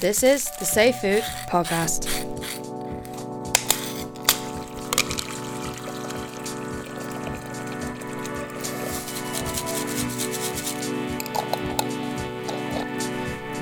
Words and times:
This 0.00 0.22
is 0.22 0.48
the 0.60 0.64
Safe 0.64 0.94
Food 1.00 1.24
Podcast. 1.48 2.06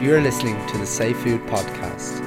You're 0.03 0.21
listening 0.21 0.59
to 0.67 0.77
the 0.77 0.85
Safe 0.85 1.17
Food 1.21 1.41
Podcast. 1.47 2.23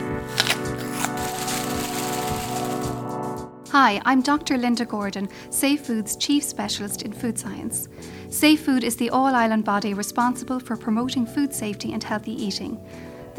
Hi, 3.69 4.01
I'm 4.05 4.23
Dr. 4.23 4.57
Linda 4.57 4.85
Gordon, 4.85 5.29
Safe 5.51 5.85
Food's 5.85 6.15
Chief 6.15 6.43
Specialist 6.43 7.03
in 7.03 7.13
Food 7.13 7.37
Science. 7.37 7.87
Safe 8.31 8.59
Food 8.59 8.83
is 8.83 8.95
the 8.95 9.11
all 9.11 9.35
island 9.35 9.65
body 9.65 9.93
responsible 9.93 10.59
for 10.59 10.75
promoting 10.75 11.27
food 11.27 11.53
safety 11.53 11.93
and 11.93 12.03
healthy 12.03 12.33
eating. 12.33 12.83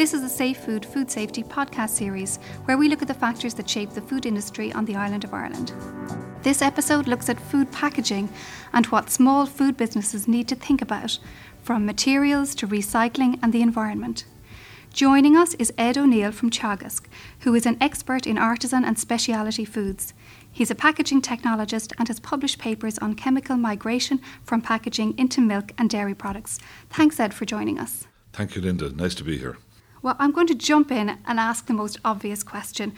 This 0.00 0.14
is 0.14 0.22
the 0.22 0.30
Safe 0.30 0.56
Food 0.56 0.86
Food 0.86 1.10
Safety 1.10 1.42
podcast 1.42 1.90
series 1.90 2.38
where 2.64 2.78
we 2.78 2.88
look 2.88 3.02
at 3.02 3.08
the 3.08 3.12
factors 3.12 3.52
that 3.52 3.68
shape 3.68 3.90
the 3.90 4.00
food 4.00 4.24
industry 4.24 4.72
on 4.72 4.86
the 4.86 4.96
island 4.96 5.24
of 5.24 5.34
Ireland. 5.34 5.74
This 6.42 6.62
episode 6.62 7.06
looks 7.06 7.28
at 7.28 7.38
food 7.38 7.70
packaging 7.70 8.30
and 8.72 8.86
what 8.86 9.10
small 9.10 9.44
food 9.44 9.76
businesses 9.76 10.26
need 10.26 10.48
to 10.48 10.54
think 10.54 10.80
about, 10.80 11.18
from 11.60 11.84
materials 11.84 12.54
to 12.54 12.66
recycling 12.66 13.38
and 13.42 13.52
the 13.52 13.60
environment. 13.60 14.24
Joining 14.94 15.36
us 15.36 15.52
is 15.58 15.70
Ed 15.76 15.98
O'Neill 15.98 16.32
from 16.32 16.48
Teagasc, 16.48 17.04
who 17.40 17.54
is 17.54 17.66
an 17.66 17.76
expert 17.78 18.26
in 18.26 18.38
artisan 18.38 18.86
and 18.86 18.98
specialty 18.98 19.66
foods. 19.66 20.14
He's 20.50 20.70
a 20.70 20.74
packaging 20.74 21.20
technologist 21.20 21.92
and 21.98 22.08
has 22.08 22.20
published 22.20 22.58
papers 22.58 22.96
on 23.00 23.16
chemical 23.16 23.58
migration 23.58 24.22
from 24.44 24.62
packaging 24.62 25.18
into 25.18 25.42
milk 25.42 25.72
and 25.76 25.90
dairy 25.90 26.14
products. 26.14 26.58
Thanks, 26.88 27.20
Ed, 27.20 27.34
for 27.34 27.44
joining 27.44 27.78
us. 27.78 28.06
Thank 28.32 28.56
you, 28.56 28.62
Linda. 28.62 28.88
Nice 28.88 29.14
to 29.16 29.24
be 29.24 29.36
here. 29.36 29.58
Well, 30.02 30.16
I'm 30.18 30.32
going 30.32 30.46
to 30.46 30.54
jump 30.54 30.90
in 30.90 31.18
and 31.26 31.38
ask 31.38 31.66
the 31.66 31.74
most 31.74 31.98
obvious 32.04 32.42
question 32.42 32.94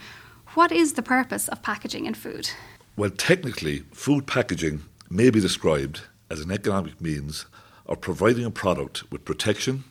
What 0.53 0.71
is 0.71 0.93
the 0.93 1.01
purpose 1.01 1.49
of 1.49 1.61
packaging 1.61 2.05
in 2.05 2.13
food? 2.13 2.51
Well, 2.95 3.09
technically, 3.09 3.79
food 3.91 4.25
packaging 4.25 4.83
may 5.09 5.29
be 5.29 5.41
described 5.41 6.01
as 6.29 6.39
an 6.39 6.51
economic 6.51 7.01
means 7.01 7.45
of 7.85 7.99
providing 7.99 8.45
a 8.45 8.51
product 8.51 9.11
with 9.11 9.25
protection, 9.25 9.83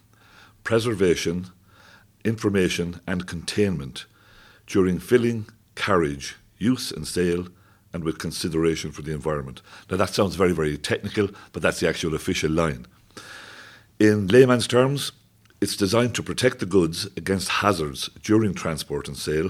preservation, 0.65 1.49
information, 2.25 3.01
and 3.07 3.27
containment 3.27 4.07
during 4.67 4.99
filling, 4.99 5.47
carriage, 5.75 6.37
use, 6.57 6.91
and 6.91 7.07
sale, 7.07 7.49
and 7.93 8.05
with 8.05 8.19
consideration 8.19 8.91
for 8.91 9.03
the 9.03 9.13
environment. 9.13 9.61
Now, 9.91 9.99
that 9.99 10.15
sounds 10.15 10.37
very, 10.37 10.53
very 10.53 10.79
technical, 10.79 11.29
but 11.53 11.61
that's 11.61 11.81
the 11.81 11.89
actual 11.89 12.15
official 12.15 12.51
line. 12.51 12.87
In 14.01 14.29
layman's 14.29 14.67
terms, 14.67 15.13
it's 15.63 15.77
designed 15.77 16.13
to 16.13 16.25
protect 16.25 16.59
the 16.59 16.67
goods 16.67 17.07
against 17.17 17.49
hazards 17.49 18.11
during 18.25 18.53
transport 18.53 19.07
and 19.07 19.17
sale, 19.17 19.49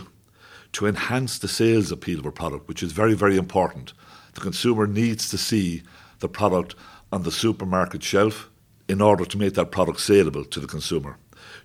to 0.71 0.87
enhance 0.87 1.39
the 1.39 1.49
sales 1.49 1.91
appeal 1.91 2.19
of 2.19 2.27
a 2.27 2.31
product, 2.31 2.69
which 2.69 2.83
is 2.83 2.93
very, 2.93 3.15
very 3.15 3.39
important. 3.39 3.95
The 4.35 4.43
consumer 4.43 4.87
needs 4.87 5.31
to 5.31 5.39
see 5.39 5.83
the 6.19 6.29
product 6.29 6.75
on 7.11 7.23
the 7.23 7.33
supermarket 7.33 8.03
shelf 8.03 8.51
in 8.91 9.01
order 9.01 9.25
to 9.25 9.39
make 9.39 9.55
that 9.55 9.71
product 9.71 10.01
saleable 10.01 10.45
to 10.45 10.61
the 10.61 10.67
consumer, 10.67 11.17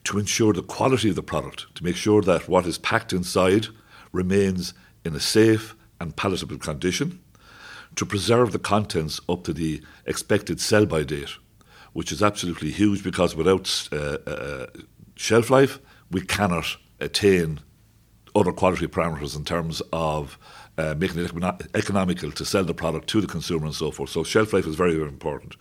to 0.05 0.17
ensure 0.17 0.53
the 0.53 0.63
quality 0.63 1.09
of 1.09 1.17
the 1.17 1.21
product, 1.21 1.75
to 1.75 1.83
make 1.83 1.97
sure 1.97 2.21
that 2.21 2.47
what 2.47 2.65
is 2.65 2.77
packed 2.77 3.11
inside 3.11 3.67
remains 4.13 4.73
in 5.03 5.13
a 5.13 5.19
safe 5.19 5.75
and 5.99 6.15
palatable 6.15 6.57
condition, 6.57 7.19
to 7.97 8.05
preserve 8.05 8.53
the 8.53 8.59
contents 8.59 9.19
up 9.27 9.43
to 9.43 9.51
the 9.51 9.81
expected 10.05 10.61
sell 10.61 10.85
by 10.85 11.03
date, 11.03 11.35
which 11.93 12.11
is 12.11 12.21
absolutely 12.21 12.71
huge 12.71 13.03
because 13.03 13.35
without 13.35 13.87
uh, 13.91 14.17
uh, 14.27 14.67
shelf 15.15 15.49
life, 15.49 15.79
we 16.11 16.21
cannot 16.21 16.77
attain 16.99 17.59
other 18.35 18.51
quality 18.51 18.87
parameters 18.87 19.35
in 19.35 19.43
terms 19.43 19.81
of 19.91 20.37
uh, 20.77 20.93
making 20.97 21.19
it 21.19 21.31
economical 21.73 22.31
to 22.31 22.45
sell 22.45 22.63
the 22.63 22.73
product 22.73 23.07
to 23.07 23.19
the 23.19 23.27
consumer 23.27 23.65
and 23.65 23.73
so 23.73 23.89
forth. 23.89 24.11
So 24.11 24.23
shelf 24.23 24.53
life 24.53 24.67
is 24.67 24.75
very, 24.75 24.95
very 24.95 25.07
important. 25.07 25.55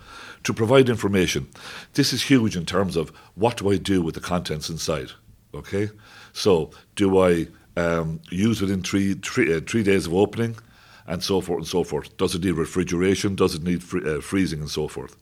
To 0.44 0.52
provide 0.52 0.88
information, 0.88 1.48
this 1.94 2.12
is 2.12 2.22
huge 2.22 2.56
in 2.56 2.66
terms 2.66 2.96
of 2.96 3.10
what 3.34 3.56
do 3.56 3.70
I 3.70 3.78
do 3.78 4.02
with 4.02 4.14
the 4.14 4.20
contents 4.20 4.68
inside. 4.68 5.10
Okay, 5.54 5.88
so 6.34 6.70
do 6.96 7.18
I 7.18 7.48
um, 7.78 8.20
use 8.30 8.60
within 8.60 8.82
three, 8.82 9.14
three, 9.14 9.54
uh, 9.54 9.60
three 9.60 9.82
days 9.82 10.06
of 10.06 10.12
opening, 10.12 10.56
and 11.06 11.22
so 11.22 11.40
forth 11.40 11.60
and 11.60 11.66
so 11.66 11.82
forth? 11.82 12.14
Does 12.18 12.34
it 12.34 12.44
need 12.44 12.52
refrigeration? 12.52 13.36
Does 13.36 13.54
it 13.54 13.62
need 13.62 13.82
uh, 14.06 14.20
freezing 14.20 14.60
and 14.60 14.70
so 14.70 14.86
forth? 14.86 15.16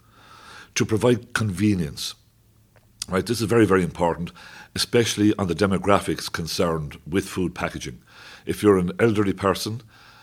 To 0.74 0.84
provide 0.84 1.32
convenience, 1.34 2.14
right? 3.08 3.24
This 3.24 3.40
is 3.40 3.46
very, 3.46 3.64
very 3.64 3.84
important, 3.84 4.32
especially 4.74 5.32
on 5.38 5.46
the 5.46 5.54
demographics 5.54 6.30
concerned 6.30 6.98
with 7.06 7.28
food 7.28 7.54
packaging. 7.54 8.02
If 8.44 8.62
you're 8.62 8.78
an 8.78 8.92
elderly 8.98 9.34
person, 9.34 9.82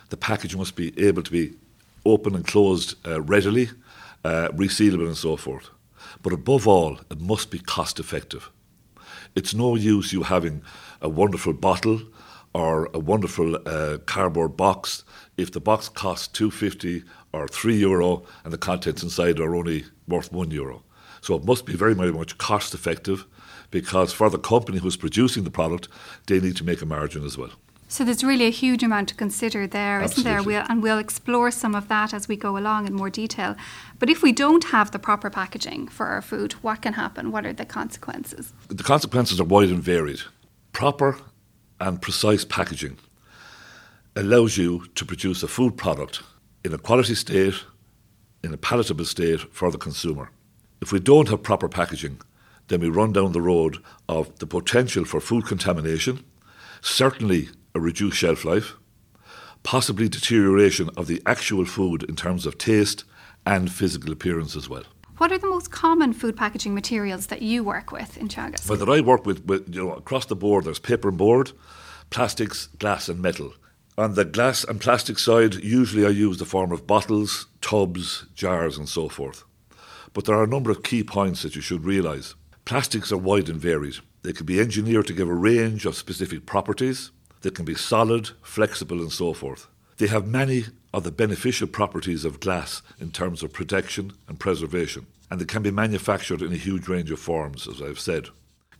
the 0.09 0.17
package 0.17 0.55
must 0.55 0.75
be 0.75 0.93
able 0.99 1.23
to 1.23 1.31
be 1.31 1.53
open 2.05 2.35
and 2.35 2.45
closed 2.45 2.95
uh, 3.07 3.21
readily, 3.21 3.69
uh, 4.25 4.49
resealable, 4.49 5.07
and 5.07 5.17
so 5.17 5.37
forth. 5.37 5.69
But 6.21 6.33
above 6.33 6.67
all, 6.67 6.99
it 7.09 7.21
must 7.21 7.49
be 7.49 7.59
cost 7.59 7.99
effective. 7.99 8.49
It's 9.35 9.53
no 9.53 9.75
use 9.75 10.11
you 10.11 10.23
having 10.23 10.63
a 11.01 11.07
wonderful 11.07 11.53
bottle 11.53 12.01
or 12.53 12.89
a 12.93 12.99
wonderful 12.99 13.55
uh, 13.65 13.97
cardboard 14.05 14.57
box 14.57 15.03
if 15.37 15.51
the 15.51 15.61
box 15.61 15.89
costs 15.89 16.27
250 16.27 17.03
or 17.33 17.47
3 17.47 17.75
euro 17.77 18.23
and 18.43 18.51
the 18.51 18.57
contents 18.57 19.03
inside 19.03 19.39
are 19.39 19.55
only 19.55 19.85
worth 20.07 20.31
1 20.31 20.51
euro. 20.51 20.83
So 21.21 21.35
it 21.35 21.45
must 21.45 21.65
be 21.65 21.73
very, 21.73 21.93
very 21.93 22.11
much 22.11 22.37
cost 22.37 22.73
effective 22.73 23.25
because 23.69 24.11
for 24.11 24.29
the 24.29 24.39
company 24.39 24.79
who's 24.79 24.97
producing 24.97 25.43
the 25.43 25.51
product, 25.51 25.87
they 26.27 26.39
need 26.39 26.57
to 26.57 26.63
make 26.65 26.81
a 26.81 26.85
margin 26.85 27.23
as 27.23 27.37
well. 27.37 27.51
So 27.87 28.05
there's 28.05 28.23
really 28.23 28.45
a 28.45 28.51
huge 28.51 28.83
amount 28.83 29.09
to 29.09 29.15
consider 29.15 29.67
there, 29.67 29.99
not 29.99 30.15
there? 30.15 30.41
We'll, 30.41 30.63
and 30.69 30.81
we'll 30.81 30.97
explore 30.97 31.51
some 31.51 31.75
of 31.75 31.89
that 31.89 32.13
as 32.13 32.25
we 32.25 32.37
go 32.37 32.57
along 32.57 32.87
in 32.87 32.93
more 32.93 33.09
detail. 33.09 33.57
But 33.99 34.09
if 34.09 34.23
we 34.23 34.31
don't 34.31 34.63
have 34.65 34.91
the 34.91 34.99
proper 34.99 35.29
packaging 35.29 35.89
for 35.89 36.05
our 36.05 36.21
food, 36.21 36.53
what 36.63 36.81
can 36.81 36.93
happen? 36.93 37.31
What 37.31 37.45
are 37.45 37.51
the 37.51 37.65
consequences? 37.65 38.53
The 38.69 38.83
consequences 38.83 39.41
are 39.41 39.43
wide 39.43 39.69
and 39.69 39.83
varied. 39.83 40.21
Proper 40.71 41.17
and 41.81 42.01
precise 42.01 42.45
packaging 42.45 42.97
allows 44.15 44.55
you 44.55 44.85
to 44.95 45.03
produce 45.03 45.41
a 45.41 45.47
food 45.47 45.75
product 45.75 46.21
in 46.63 46.73
a 46.73 46.77
quality 46.77 47.15
state, 47.15 47.55
in 48.43 48.53
a 48.53 48.57
palatable 48.57 49.05
state 49.05 49.41
for 49.51 49.71
the 49.71 49.77
consumer. 49.77 50.29
If 50.79 50.91
we 50.91 50.99
don't 50.99 51.29
have 51.29 51.43
proper 51.43 51.67
packaging, 51.67 52.21
then 52.67 52.81
we 52.81 52.89
run 52.89 53.13
down 53.13 53.31
the 53.31 53.41
road 53.41 53.77
of 54.07 54.37
the 54.39 54.45
potential 54.45 55.05
for 55.05 55.19
food 55.19 55.45
contamination, 55.45 56.23
certainly 56.81 57.49
a 57.73 57.79
reduced 57.79 58.17
shelf 58.17 58.45
life, 58.45 58.73
possibly 59.63 60.07
deterioration 60.07 60.89
of 60.95 61.07
the 61.07 61.21
actual 61.25 61.65
food 61.65 62.03
in 62.03 62.15
terms 62.15 62.45
of 62.45 62.57
taste 62.57 63.05
and 63.45 63.71
physical 63.71 64.11
appearance 64.11 64.55
as 64.55 64.69
well. 64.69 64.83
What 65.21 65.31
are 65.31 65.37
the 65.37 65.51
most 65.51 65.69
common 65.69 66.13
food 66.13 66.35
packaging 66.35 66.73
materials 66.73 67.27
that 67.27 67.43
you 67.43 67.63
work 67.63 67.91
with 67.91 68.17
in 68.17 68.27
Teagasc? 68.27 68.67
Well, 68.67 68.79
that 68.79 68.89
I 68.89 69.01
work 69.01 69.23
with, 69.23 69.45
with, 69.45 69.71
you 69.71 69.83
know, 69.83 69.93
across 69.93 70.25
the 70.25 70.35
board, 70.35 70.63
there's 70.63 70.79
paper 70.79 71.09
and 71.09 71.17
board, 71.19 71.51
plastics, 72.09 72.69
glass 72.79 73.07
and 73.07 73.21
metal. 73.21 73.53
On 73.99 74.15
the 74.15 74.25
glass 74.25 74.63
and 74.63 74.81
plastic 74.81 75.19
side, 75.19 75.63
usually 75.63 76.07
I 76.07 76.09
use 76.09 76.39
the 76.39 76.45
form 76.45 76.71
of 76.71 76.87
bottles, 76.87 77.45
tubs, 77.61 78.25
jars, 78.33 78.79
and 78.79 78.89
so 78.89 79.09
forth. 79.09 79.43
But 80.11 80.25
there 80.25 80.35
are 80.35 80.43
a 80.43 80.47
number 80.47 80.71
of 80.71 80.81
key 80.81 81.03
points 81.03 81.43
that 81.43 81.55
you 81.55 81.61
should 81.61 81.85
realise. 81.85 82.33
Plastics 82.65 83.11
are 83.11 83.17
wide 83.17 83.47
and 83.47 83.61
varied. 83.61 83.97
They 84.23 84.33
can 84.33 84.47
be 84.47 84.59
engineered 84.59 85.05
to 85.05 85.13
give 85.13 85.29
a 85.29 85.35
range 85.35 85.85
of 85.85 85.95
specific 85.95 86.47
properties. 86.47 87.11
They 87.43 87.51
can 87.51 87.65
be 87.65 87.75
solid, 87.75 88.31
flexible, 88.41 88.97
and 88.97 89.11
so 89.11 89.33
forth. 89.33 89.67
They 90.01 90.07
have 90.07 90.25
many 90.25 90.65
of 90.95 91.03
the 91.03 91.11
beneficial 91.11 91.67
properties 91.67 92.25
of 92.25 92.39
glass 92.39 92.81
in 92.99 93.11
terms 93.11 93.43
of 93.43 93.53
protection 93.53 94.13
and 94.27 94.39
preservation, 94.39 95.05
and 95.29 95.39
they 95.39 95.45
can 95.45 95.61
be 95.61 95.69
manufactured 95.69 96.41
in 96.41 96.51
a 96.51 96.55
huge 96.55 96.87
range 96.87 97.11
of 97.11 97.19
forms, 97.19 97.67
as 97.67 97.83
I've 97.83 97.99
said. 97.99 98.29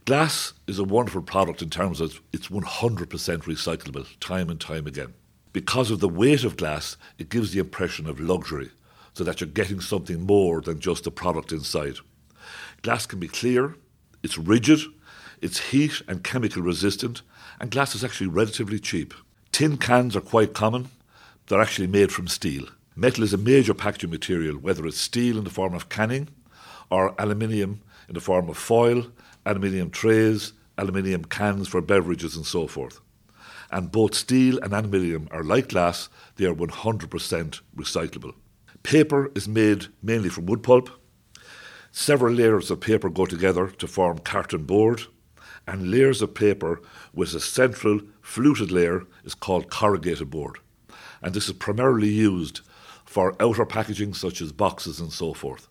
Glass 0.05 0.53
is 0.65 0.79
a 0.79 0.83
wonderful 0.83 1.21
product 1.21 1.61
in 1.61 1.69
terms 1.69 2.01
of 2.01 2.21
it's 2.33 2.47
100% 2.47 3.05
recyclable 3.05 4.07
time 4.19 4.49
and 4.49 4.59
time 4.59 4.87
again. 4.87 5.13
Because 5.53 5.91
of 5.91 5.99
the 5.99 6.09
weight 6.09 6.43
of 6.43 6.57
glass, 6.57 6.97
it 7.19 7.29
gives 7.29 7.51
the 7.51 7.59
impression 7.59 8.09
of 8.09 8.19
luxury, 8.19 8.71
so 9.13 9.23
that 9.23 9.41
you're 9.41 9.47
getting 9.47 9.79
something 9.79 10.25
more 10.25 10.59
than 10.59 10.79
just 10.79 11.03
the 11.03 11.11
product 11.11 11.51
inside. 11.51 11.97
Glass 12.81 13.05
can 13.05 13.19
be 13.19 13.27
clear, 13.27 13.75
it's 14.23 14.39
rigid, 14.39 14.79
it's 15.39 15.69
heat 15.69 16.01
and 16.07 16.23
chemical 16.23 16.63
resistant, 16.63 17.21
and 17.59 17.69
glass 17.69 17.93
is 17.93 18.03
actually 18.03 18.25
relatively 18.25 18.79
cheap. 18.79 19.13
Tin 19.51 19.77
cans 19.77 20.15
are 20.15 20.21
quite 20.21 20.55
common, 20.55 20.89
they're 21.51 21.61
actually 21.61 21.87
made 21.87 22.13
from 22.13 22.29
steel. 22.29 22.65
Metal 22.95 23.25
is 23.25 23.33
a 23.33 23.37
major 23.37 23.73
packaging 23.73 24.09
material, 24.09 24.55
whether 24.55 24.85
it's 24.85 24.97
steel 24.97 25.37
in 25.37 25.43
the 25.43 25.49
form 25.49 25.73
of 25.73 25.89
canning 25.89 26.29
or 26.89 27.13
aluminium 27.19 27.81
in 28.07 28.13
the 28.13 28.21
form 28.21 28.47
of 28.47 28.57
foil, 28.57 29.07
aluminium 29.45 29.89
trays, 29.89 30.53
aluminium 30.77 31.25
cans 31.25 31.67
for 31.67 31.81
beverages, 31.81 32.37
and 32.37 32.45
so 32.45 32.67
forth. 32.67 33.01
And 33.69 33.91
both 33.91 34.15
steel 34.15 34.59
and 34.59 34.71
aluminium 34.71 35.27
are 35.31 35.43
like 35.43 35.67
glass, 35.67 36.07
they 36.37 36.45
are 36.45 36.55
100% 36.55 37.61
recyclable. 37.75 38.33
Paper 38.83 39.29
is 39.35 39.47
made 39.47 39.87
mainly 40.01 40.29
from 40.29 40.45
wood 40.45 40.63
pulp. 40.63 40.89
Several 41.91 42.33
layers 42.33 42.71
of 42.71 42.79
paper 42.79 43.09
go 43.09 43.25
together 43.25 43.67
to 43.67 43.87
form 43.87 44.19
carton 44.19 44.63
board, 44.63 45.01
and 45.67 45.91
layers 45.91 46.21
of 46.21 46.33
paper 46.33 46.81
with 47.13 47.33
a 47.33 47.41
central 47.41 47.99
fluted 48.21 48.71
layer 48.71 49.03
is 49.25 49.35
called 49.35 49.69
corrugated 49.69 50.29
board. 50.29 50.57
And 51.21 51.33
this 51.33 51.47
is 51.47 51.53
primarily 51.53 52.09
used 52.09 52.61
for 53.05 53.35
outer 53.41 53.65
packaging 53.65 54.13
such 54.13 54.41
as 54.41 54.51
boxes 54.51 54.99
and 54.99 55.11
so 55.11 55.33
forth. 55.33 55.67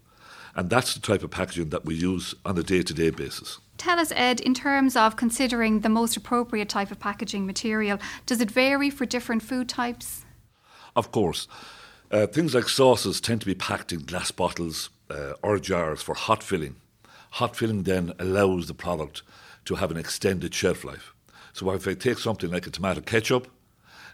And 0.55 0.69
that's 0.69 0.95
the 0.95 1.01
type 1.01 1.23
of 1.23 1.31
packaging 1.31 1.71
that 1.71 1.85
we 1.85 1.95
use 1.95 2.35
on 2.45 2.59
a 2.59 2.63
day 2.63 2.83
to 2.83 2.95
day 2.95 3.11
basis. 3.11 3.59
Tell 3.79 3.99
us, 3.99 4.13
Ed, 4.15 4.41
in 4.41 4.53
terms 4.53 4.95
of 4.95 5.17
considering 5.17 5.81
the 5.81 5.89
most 5.89 6.17
appropriate 6.17 6.69
type 6.69 6.91
of 6.91 6.99
packaging 6.99 7.47
material, 7.47 7.99
does 8.27 8.41
it 8.41 8.51
vary 8.51 8.91
for 8.91 9.07
different 9.07 9.43
food 9.43 9.69
types? 9.69 10.27
Of 10.95 11.13
course. 11.13 11.49
Uh, 12.11 12.27
things 12.27 12.55
like 12.55 12.69
sauces 12.69 13.21
tend 13.21 13.41
to 13.41 13.47
be 13.47 13.55
packed 13.55 13.93
in 13.93 14.01
glass 14.01 14.33
bottles 14.33 14.91
uh, 15.09 15.33
or 15.43 15.59
jars 15.59 16.03
for 16.03 16.15
hot 16.15 16.43
filling. 16.43 16.77
Hot 17.35 17.57
filling 17.57 17.85
then 17.85 18.13
allows 18.19 18.67
the 18.67 18.75
product 18.75 19.23
to 19.65 19.77
have 19.77 19.91
an 19.91 19.97
extended 19.97 20.53
shelf 20.53 20.85
life. 20.85 21.15
So 21.53 21.71
if 21.71 21.87
I 21.87 21.95
take 21.95 22.19
something 22.19 22.51
like 22.51 22.67
a 22.67 22.71
tomato 22.71 23.01
ketchup, 23.01 23.49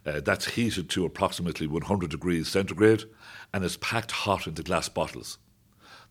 uh, 0.06 0.20
that's 0.20 0.54
heated 0.54 0.88
to 0.90 1.04
approximately 1.04 1.66
100 1.66 2.10
degrees 2.10 2.48
centigrade 2.48 3.04
and 3.52 3.64
is 3.64 3.76
packed 3.76 4.12
hot 4.12 4.46
into 4.46 4.62
glass 4.62 4.88
bottles. 4.88 5.38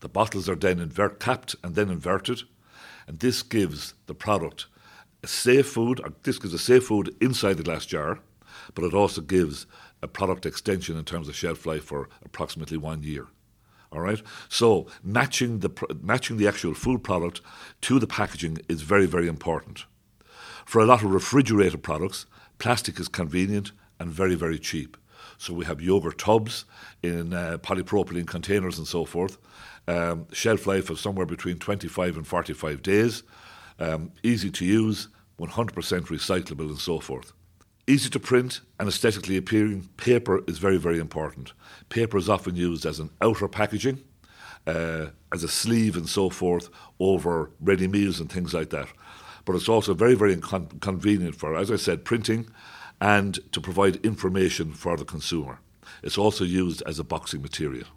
The 0.02 0.10
bottles 0.10 0.50
are 0.50 0.56
then 0.56 0.80
invert 0.80 1.20
capped 1.20 1.56
and 1.64 1.76
then 1.76 1.90
inverted, 1.90 2.42
and 3.08 3.20
this 3.20 3.42
gives 3.42 3.94
the 4.08 4.14
product 4.14 4.66
a 5.24 5.28
safe 5.28 5.68
food. 5.68 6.02
this 6.24 6.38
gives 6.38 6.54
a 6.54 6.60
safe 6.60 6.86
food 6.86 7.16
inside 7.22 7.58
the 7.58 7.64
glass 7.64 7.86
jar, 7.86 8.20
but 8.74 8.84
it 8.84 8.94
also 8.94 9.22
gives 9.22 9.66
a 10.02 10.08
product 10.08 10.46
extension 10.46 10.98
in 10.98 11.06
terms 11.06 11.28
of 11.28 11.36
shelf 11.36 11.66
life 11.66 11.86
for 11.86 12.10
approximately 12.24 12.78
one 12.78 13.02
year. 13.02 13.28
All 13.92 14.02
right. 14.02 14.22
So 14.50 14.88
matching 15.04 15.60
the 15.60 15.70
matching 16.02 16.38
the 16.38 16.48
actual 16.48 16.74
food 16.74 17.04
product 17.04 17.40
to 17.82 17.98
the 17.98 18.08
packaging 18.08 18.60
is 18.68 18.82
very 18.82 19.06
very 19.06 19.28
important. 19.28 19.86
For 20.66 20.82
a 20.82 20.86
lot 20.86 21.04
of 21.04 21.12
refrigerated 21.12 21.82
products, 21.82 22.26
plastic 22.58 23.00
is 23.00 23.08
convenient 23.08 23.72
and 24.06 24.14
very 24.14 24.36
very 24.36 24.60
cheap. 24.60 24.98
So 25.38 25.54
we 25.54 25.66
have 25.66 25.82
yogurt 25.82 26.18
tubs 26.18 26.66
in 27.04 27.34
uh, 27.34 27.58
polypropylene 27.62 28.28
containers 28.28 28.78
and 28.78 28.88
so 28.88 29.04
forth. 29.04 29.38
Um, 29.88 30.28
shelf 30.32 30.66
life 30.66 30.90
of 30.90 31.00
somewhere 31.00 31.26
between 31.26 31.60
25 31.60 32.18
and 32.18 32.28
45 32.28 32.82
days. 32.82 33.24
Um, 33.80 34.12
easy 34.24 34.50
to 34.52 34.66
use, 34.66 35.10
100% 35.40 35.74
recyclable, 35.74 36.70
and 36.70 36.78
so 36.78 37.00
forth. 37.00 37.34
Easy 37.88 38.10
to 38.10 38.20
print 38.20 38.62
and 38.80 38.88
aesthetically 38.88 39.38
appealing, 39.38 39.90
paper 39.98 40.42
is 40.48 40.58
very, 40.58 40.78
very 40.78 41.00
important. 41.00 41.54
Paper 41.90 42.18
is 42.18 42.30
often 42.30 42.56
used 42.56 42.86
as 42.86 43.00
an 43.00 43.10
outer 43.22 43.48
packaging, 43.48 44.04
uh, 44.66 45.08
as 45.34 45.44
a 45.44 45.48
sleeve 45.48 45.96
and 45.96 46.10
so 46.10 46.30
forth 46.30 46.70
over 47.00 47.52
ready 47.60 47.88
meals 47.88 48.20
and 48.20 48.32
things 48.32 48.54
like 48.54 48.70
that. 48.72 48.88
But 49.44 49.56
it's 49.56 49.70
also 49.70 49.94
very, 49.94 50.16
very 50.16 50.36
con- 50.38 50.80
convenient 50.80 51.36
for, 51.36 51.56
as 51.56 51.70
I 51.70 51.76
said, 51.76 52.06
printing 52.06 52.48
and 53.02 53.40
to 53.52 53.62
provide 53.62 53.98
information 54.06 54.74
for 54.74 54.98
the 54.98 55.06
consumer. 55.06 55.60
It's 56.04 56.18
also 56.18 56.44
used 56.44 56.82
as 56.86 57.00
a 57.00 57.04
boxing 57.04 57.42
material. 57.42 57.88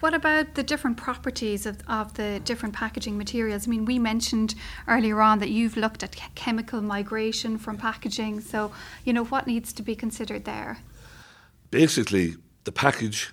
What 0.00 0.14
about 0.14 0.56
the 0.56 0.64
different 0.64 0.96
properties 0.96 1.64
of, 1.64 1.80
of 1.86 2.14
the 2.14 2.40
different 2.44 2.74
packaging 2.74 3.16
materials? 3.16 3.68
I 3.68 3.70
mean, 3.70 3.84
we 3.84 4.00
mentioned 4.00 4.56
earlier 4.88 5.20
on 5.22 5.38
that 5.38 5.50
you've 5.50 5.76
looked 5.76 6.02
at 6.02 6.16
chemical 6.34 6.82
migration 6.82 7.56
from 7.56 7.76
packaging. 7.76 8.40
So, 8.40 8.72
you 9.04 9.12
know, 9.12 9.24
what 9.24 9.46
needs 9.46 9.72
to 9.74 9.82
be 9.82 9.94
considered 9.94 10.44
there? 10.44 10.78
Basically, 11.70 12.34
the 12.64 12.72
package 12.72 13.32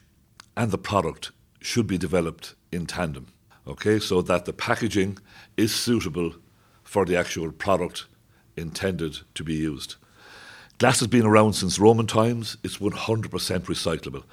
and 0.55 0.69
the 0.69 0.77
product 0.77 1.31
should 1.59 1.87
be 1.87 1.97
developed 1.97 2.53
in 2.71 2.85
tandem, 2.85 3.27
okay, 3.67 3.97
so 3.97 4.21
that 4.21 4.45
the 4.45 4.53
packaging 4.53 5.17
is 5.57 5.73
suitable 5.73 6.35
for 6.83 7.03
the 7.03 7.15
actual 7.15 7.51
product 7.51 8.05
intended 8.55 9.17
to 9.33 9.43
be 9.43 9.55
used. 9.55 9.95
Glass 10.79 10.99
has 10.99 11.09
been 11.09 11.25
around 11.25 11.51
since 11.51 11.77
Roman 11.77 12.07
times, 12.07 12.55
it's 12.63 12.77
100% 12.77 13.29
recyclable. 13.29 14.23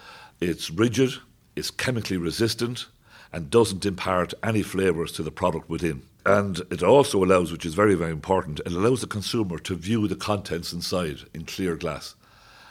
It's 0.40 0.70
rigid, 0.70 1.14
it's 1.56 1.72
chemically 1.72 2.18
resistant 2.18 2.86
and 3.32 3.50
doesn't 3.50 3.84
impart 3.84 4.32
any 4.44 4.62
flavours 4.62 5.10
to 5.12 5.24
the 5.24 5.32
product 5.32 5.68
within. 5.68 6.02
And 6.24 6.58
it 6.70 6.84
also 6.84 7.24
allows, 7.24 7.50
which 7.50 7.66
is 7.66 7.74
very, 7.74 7.96
very 7.96 8.12
important, 8.12 8.60
it 8.60 8.70
allows 8.70 9.00
the 9.00 9.08
consumer 9.08 9.58
to 9.58 9.74
view 9.74 10.06
the 10.06 10.14
contents 10.14 10.72
inside 10.72 11.18
in 11.34 11.46
clear 11.46 11.74
glass. 11.74 12.14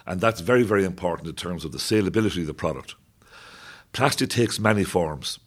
And 0.07 0.21
that's 0.21 0.39
very, 0.39 0.63
very 0.63 0.85
important 0.85 1.27
in 1.27 1.35
terms 1.35 1.65
of 1.65 1.73
the 1.73 1.77
saleability 1.77 2.39
of 2.39 2.47
the 2.47 2.53
product. 2.53 2.95
Plastic 3.91 4.29
takes 4.29 4.57
many 4.57 4.85
forms. 4.85 5.37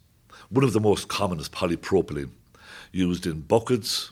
One 0.50 0.64
of 0.64 0.74
the 0.74 0.80
most 0.80 1.08
common 1.08 1.40
is 1.40 1.48
polypropylene, 1.48 2.32
used 2.92 3.26
in 3.26 3.40
buckets, 3.40 4.10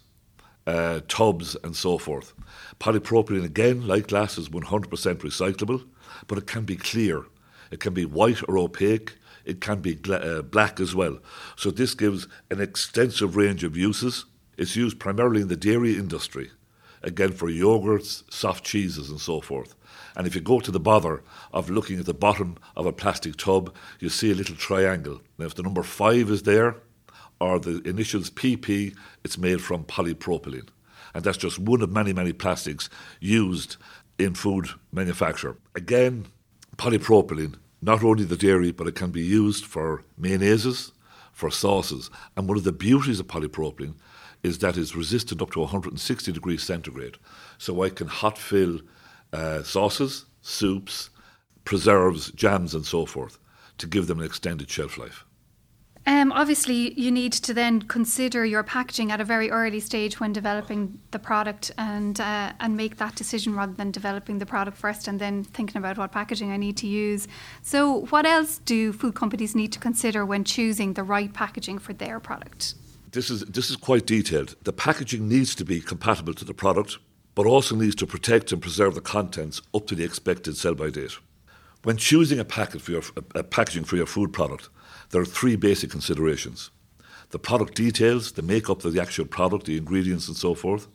uh, 0.66 1.00
tubs, 1.08 1.56
and 1.62 1.76
so 1.76 1.98
forth. 1.98 2.34
Polypropylene, 2.80 3.44
again, 3.44 3.86
like 3.86 4.08
glass, 4.08 4.38
is 4.38 4.48
100% 4.48 4.88
recyclable, 4.88 5.86
but 6.26 6.38
it 6.38 6.46
can 6.46 6.64
be 6.64 6.76
clear 6.76 7.24
it 7.70 7.80
can 7.80 7.94
be 7.94 8.04
white 8.04 8.42
or 8.48 8.58
opaque. 8.58 9.16
It 9.44 9.60
can 9.60 9.80
be 9.80 9.98
uh, 10.10 10.42
black 10.42 10.80
as 10.80 10.94
well. 10.94 11.18
So 11.56 11.70
this 11.70 11.94
gives 11.94 12.26
an 12.50 12.60
extensive 12.60 13.36
range 13.36 13.64
of 13.64 13.76
uses. 13.76 14.24
It's 14.56 14.76
used 14.76 14.98
primarily 14.98 15.42
in 15.42 15.48
the 15.48 15.56
dairy 15.56 15.96
industry, 15.96 16.50
again 17.02 17.32
for 17.32 17.48
yogurts, 17.48 18.22
soft 18.32 18.64
cheeses, 18.64 19.10
and 19.10 19.20
so 19.20 19.40
forth. 19.40 19.74
And 20.16 20.26
if 20.26 20.34
you 20.34 20.40
go 20.40 20.60
to 20.60 20.70
the 20.70 20.80
bother 20.80 21.22
of 21.52 21.70
looking 21.70 21.98
at 22.00 22.06
the 22.06 22.14
bottom 22.14 22.56
of 22.74 22.86
a 22.86 22.92
plastic 22.92 23.36
tub, 23.36 23.74
you 24.00 24.08
see 24.08 24.32
a 24.32 24.34
little 24.34 24.56
triangle. 24.56 25.20
Now, 25.38 25.46
if 25.46 25.54
the 25.54 25.62
number 25.62 25.82
five 25.82 26.30
is 26.30 26.42
there, 26.42 26.76
or 27.40 27.58
the 27.58 27.80
initials 27.88 28.30
PP, 28.30 28.94
it's 29.24 29.38
made 29.38 29.60
from 29.60 29.84
polypropylene. 29.84 30.68
And 31.14 31.24
that's 31.24 31.38
just 31.38 31.58
one 31.58 31.82
of 31.82 31.90
many, 31.90 32.12
many 32.12 32.32
plastics 32.32 32.88
used 33.20 33.76
in 34.18 34.34
food 34.34 34.68
manufacture. 34.92 35.56
Again, 35.74 36.26
polypropylene, 36.76 37.54
not 37.82 38.02
only 38.02 38.24
the 38.24 38.36
dairy, 38.36 38.72
but 38.72 38.86
it 38.86 38.94
can 38.94 39.10
be 39.10 39.22
used 39.22 39.64
for 39.64 40.02
mayonnaises, 40.20 40.92
for 41.32 41.50
sauces. 41.50 42.10
And 42.36 42.48
one 42.48 42.56
of 42.56 42.64
the 42.64 42.72
beauties 42.72 43.20
of 43.20 43.26
polypropylene 43.26 43.94
is 44.42 44.58
that 44.58 44.76
it's 44.76 44.96
resistant 44.96 45.42
up 45.42 45.50
to 45.52 45.60
160 45.60 46.32
degrees 46.32 46.62
centigrade. 46.62 47.16
So 47.58 47.82
I 47.82 47.90
can 47.90 48.06
hot 48.06 48.38
fill 48.38 48.80
uh, 49.32 49.62
sauces, 49.62 50.26
soups, 50.40 51.10
preserves, 51.64 52.30
jams, 52.32 52.74
and 52.74 52.86
so 52.86 53.04
forth 53.06 53.38
to 53.78 53.86
give 53.86 54.06
them 54.06 54.20
an 54.20 54.26
extended 54.26 54.70
shelf 54.70 54.96
life. 54.96 55.24
Um, 56.08 56.30
obviously, 56.30 56.94
you 56.98 57.10
need 57.10 57.32
to 57.32 57.52
then 57.52 57.82
consider 57.82 58.44
your 58.44 58.62
packaging 58.62 59.10
at 59.10 59.20
a 59.20 59.24
very 59.24 59.50
early 59.50 59.80
stage 59.80 60.20
when 60.20 60.32
developing 60.32 61.00
the 61.10 61.18
product, 61.18 61.72
and 61.78 62.20
uh, 62.20 62.52
and 62.60 62.76
make 62.76 62.98
that 62.98 63.16
decision 63.16 63.56
rather 63.56 63.72
than 63.72 63.90
developing 63.90 64.38
the 64.38 64.46
product 64.46 64.76
first 64.76 65.08
and 65.08 65.18
then 65.18 65.42
thinking 65.42 65.76
about 65.76 65.98
what 65.98 66.12
packaging 66.12 66.52
I 66.52 66.58
need 66.58 66.76
to 66.76 66.86
use. 66.86 67.26
So, 67.62 68.06
what 68.10 68.24
else 68.24 68.58
do 68.58 68.92
food 68.92 69.16
companies 69.16 69.56
need 69.56 69.72
to 69.72 69.80
consider 69.80 70.24
when 70.24 70.44
choosing 70.44 70.92
the 70.92 71.02
right 71.02 71.32
packaging 71.32 71.78
for 71.80 71.92
their 71.92 72.20
product? 72.20 72.74
This 73.10 73.28
is 73.28 73.40
this 73.40 73.68
is 73.68 73.76
quite 73.76 74.06
detailed. 74.06 74.54
The 74.62 74.72
packaging 74.72 75.28
needs 75.28 75.56
to 75.56 75.64
be 75.64 75.80
compatible 75.80 76.34
to 76.34 76.44
the 76.44 76.54
product, 76.54 76.98
but 77.34 77.46
also 77.46 77.74
needs 77.74 77.96
to 77.96 78.06
protect 78.06 78.52
and 78.52 78.62
preserve 78.62 78.94
the 78.94 79.00
contents 79.00 79.60
up 79.74 79.88
to 79.88 79.96
the 79.96 80.04
expected 80.04 80.56
sell-by 80.56 80.90
date. 80.90 81.18
When 81.86 81.98
choosing 81.98 82.40
a 82.40 82.44
packet 82.44 82.82
for 82.82 82.90
your 82.90 83.02
a 83.36 83.44
packaging 83.44 83.84
for 83.84 83.94
your 83.94 84.06
food 84.06 84.32
product 84.32 84.70
there 85.10 85.20
are 85.20 85.24
three 85.38 85.54
basic 85.54 85.88
considerations 85.88 86.70
the 87.30 87.38
product 87.38 87.76
details, 87.76 88.32
the 88.32 88.42
makeup 88.42 88.84
of 88.84 88.92
the 88.92 89.00
actual 89.00 89.24
product, 89.24 89.66
the 89.66 89.76
ingredients, 89.76 90.26
and 90.26 90.36
so 90.36 90.52
forth. 90.52 90.88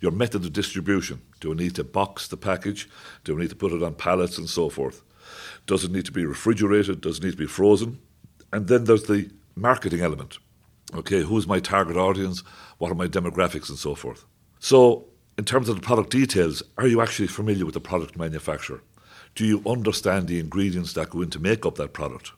Your 0.00 0.10
method 0.10 0.42
of 0.46 0.54
distribution. 0.54 1.20
Do 1.40 1.52
I 1.52 1.56
need 1.56 1.74
to 1.74 1.84
box 1.84 2.28
the 2.28 2.38
package? 2.38 2.88
Do 3.24 3.36
I 3.36 3.42
need 3.42 3.50
to 3.50 3.56
put 3.56 3.72
it 3.72 3.82
on 3.82 3.94
pallets 3.94 4.38
and 4.38 4.48
so 4.48 4.70
forth? 4.70 5.02
Does 5.66 5.84
it 5.84 5.92
need 5.92 6.06
to 6.06 6.12
be 6.12 6.24
refrigerated? 6.24 7.02
Does 7.02 7.18
it 7.18 7.24
need 7.24 7.32
to 7.32 7.36
be 7.36 7.46
frozen? 7.58 7.98
And 8.54 8.68
then 8.68 8.84
there's 8.84 9.04
the 9.04 9.30
marketing 9.54 10.00
element. 10.00 10.38
Okay, 10.94 11.20
who's 11.20 11.46
my 11.46 11.60
target 11.60 11.98
audience? 11.98 12.42
What 12.78 12.90
are 12.90 12.94
my 13.02 13.06
demographics 13.06 13.68
and 13.68 13.78
so 13.78 13.94
forth? 13.94 14.24
So, 14.60 15.04
in 15.36 15.44
terms 15.44 15.68
of 15.68 15.76
the 15.76 15.82
product 15.82 16.08
details, 16.08 16.62
are 16.78 16.86
you 16.86 17.02
actually 17.02 17.28
familiar 17.28 17.66
with 17.66 17.74
the 17.74 17.80
product 17.80 18.16
manufacturer? 18.16 18.80
Do 19.34 19.46
you 19.46 19.62
understand 19.66 20.28
the 20.28 20.38
ingredients 20.38 20.92
that 20.92 21.10
go 21.10 21.22
into 21.22 21.38
make 21.38 21.64
up 21.64 21.76
that 21.76 21.92
product? 21.92 22.32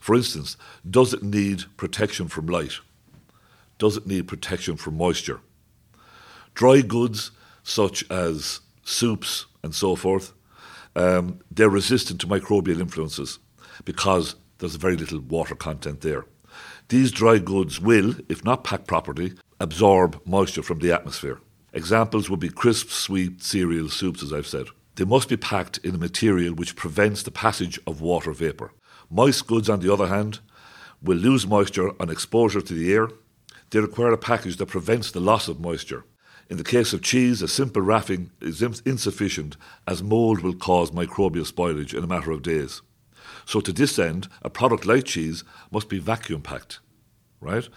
For 0.00 0.14
instance, 0.14 0.56
does 0.88 1.14
it 1.14 1.22
need 1.22 1.64
protection 1.76 2.28
from 2.28 2.46
light? 2.46 2.80
Does 3.78 3.96
it 3.96 4.06
need 4.06 4.26
protection 4.26 4.76
from 4.76 4.96
moisture? 4.96 5.40
Dry 6.54 6.80
goods, 6.80 7.30
such 7.62 8.08
as 8.10 8.60
soups 8.82 9.46
and 9.62 9.74
so 9.74 9.94
forth, 9.94 10.32
um, 10.94 11.40
they're 11.50 11.68
resistant 11.68 12.20
to 12.22 12.26
microbial 12.26 12.80
influences 12.80 13.38
because 13.84 14.36
there's 14.58 14.76
very 14.76 14.96
little 14.96 15.20
water 15.20 15.54
content 15.54 16.00
there. 16.00 16.24
These 16.88 17.12
dry 17.12 17.38
goods 17.38 17.80
will, 17.80 18.14
if 18.28 18.44
not 18.44 18.64
packed 18.64 18.86
properly, 18.86 19.34
absorb 19.60 20.20
moisture 20.24 20.62
from 20.62 20.78
the 20.78 20.92
atmosphere. 20.92 21.40
Examples 21.72 22.30
would 22.30 22.40
be 22.40 22.48
crisp, 22.48 22.88
sweet 22.88 23.42
cereal 23.42 23.90
soups, 23.90 24.22
as 24.22 24.32
I've 24.32 24.46
said. 24.46 24.66
They 24.96 25.04
must 25.04 25.28
be 25.28 25.36
packed 25.36 25.76
in 25.78 25.94
a 25.94 25.98
material 25.98 26.54
which 26.54 26.74
prevents 26.74 27.22
the 27.22 27.30
passage 27.30 27.78
of 27.86 28.00
water 28.00 28.32
vapour. 28.32 28.72
Moist 29.10 29.46
goods, 29.46 29.68
on 29.68 29.80
the 29.80 29.92
other 29.92 30.06
hand, 30.06 30.40
will 31.02 31.18
lose 31.18 31.46
moisture 31.46 31.90
on 32.00 32.08
exposure 32.08 32.62
to 32.62 32.74
the 32.74 32.92
air. 32.92 33.08
They 33.70 33.80
require 33.80 34.12
a 34.12 34.18
package 34.18 34.56
that 34.56 34.66
prevents 34.66 35.10
the 35.10 35.20
loss 35.20 35.48
of 35.48 35.60
moisture. 35.60 36.04
In 36.48 36.56
the 36.56 36.64
case 36.64 36.94
of 36.94 37.02
cheese, 37.02 37.42
a 37.42 37.48
simple 37.48 37.82
wrapping 37.82 38.30
is 38.40 38.62
insufficient 38.62 39.58
as 39.86 40.02
mould 40.02 40.40
will 40.40 40.54
cause 40.54 40.92
microbial 40.92 41.46
spoilage 41.46 41.92
in 41.92 42.02
a 42.02 42.06
matter 42.06 42.30
of 42.30 42.42
days. 42.42 42.80
So, 43.44 43.60
to 43.60 43.72
this 43.72 43.98
end, 43.98 44.28
a 44.40 44.48
product 44.48 44.86
like 44.86 45.04
cheese 45.04 45.44
must 45.70 45.90
be 45.90 45.98
vacuum 45.98 46.40
packed, 46.40 46.78
right, 47.40 47.68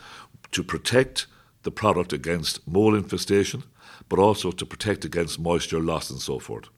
to 0.52 0.64
protect 0.64 1.28
the 1.64 1.72
product 1.72 2.14
against 2.14 2.66
mold 2.66 2.96
infestation, 2.96 3.64
but 4.08 4.20
also 4.20 4.52
to 4.52 4.66
protect 4.66 5.04
against 5.04 5.40
moisture 5.40 5.82
loss 5.82 6.10
and 6.10 6.22
so 6.22 6.40
forth. 6.40 6.70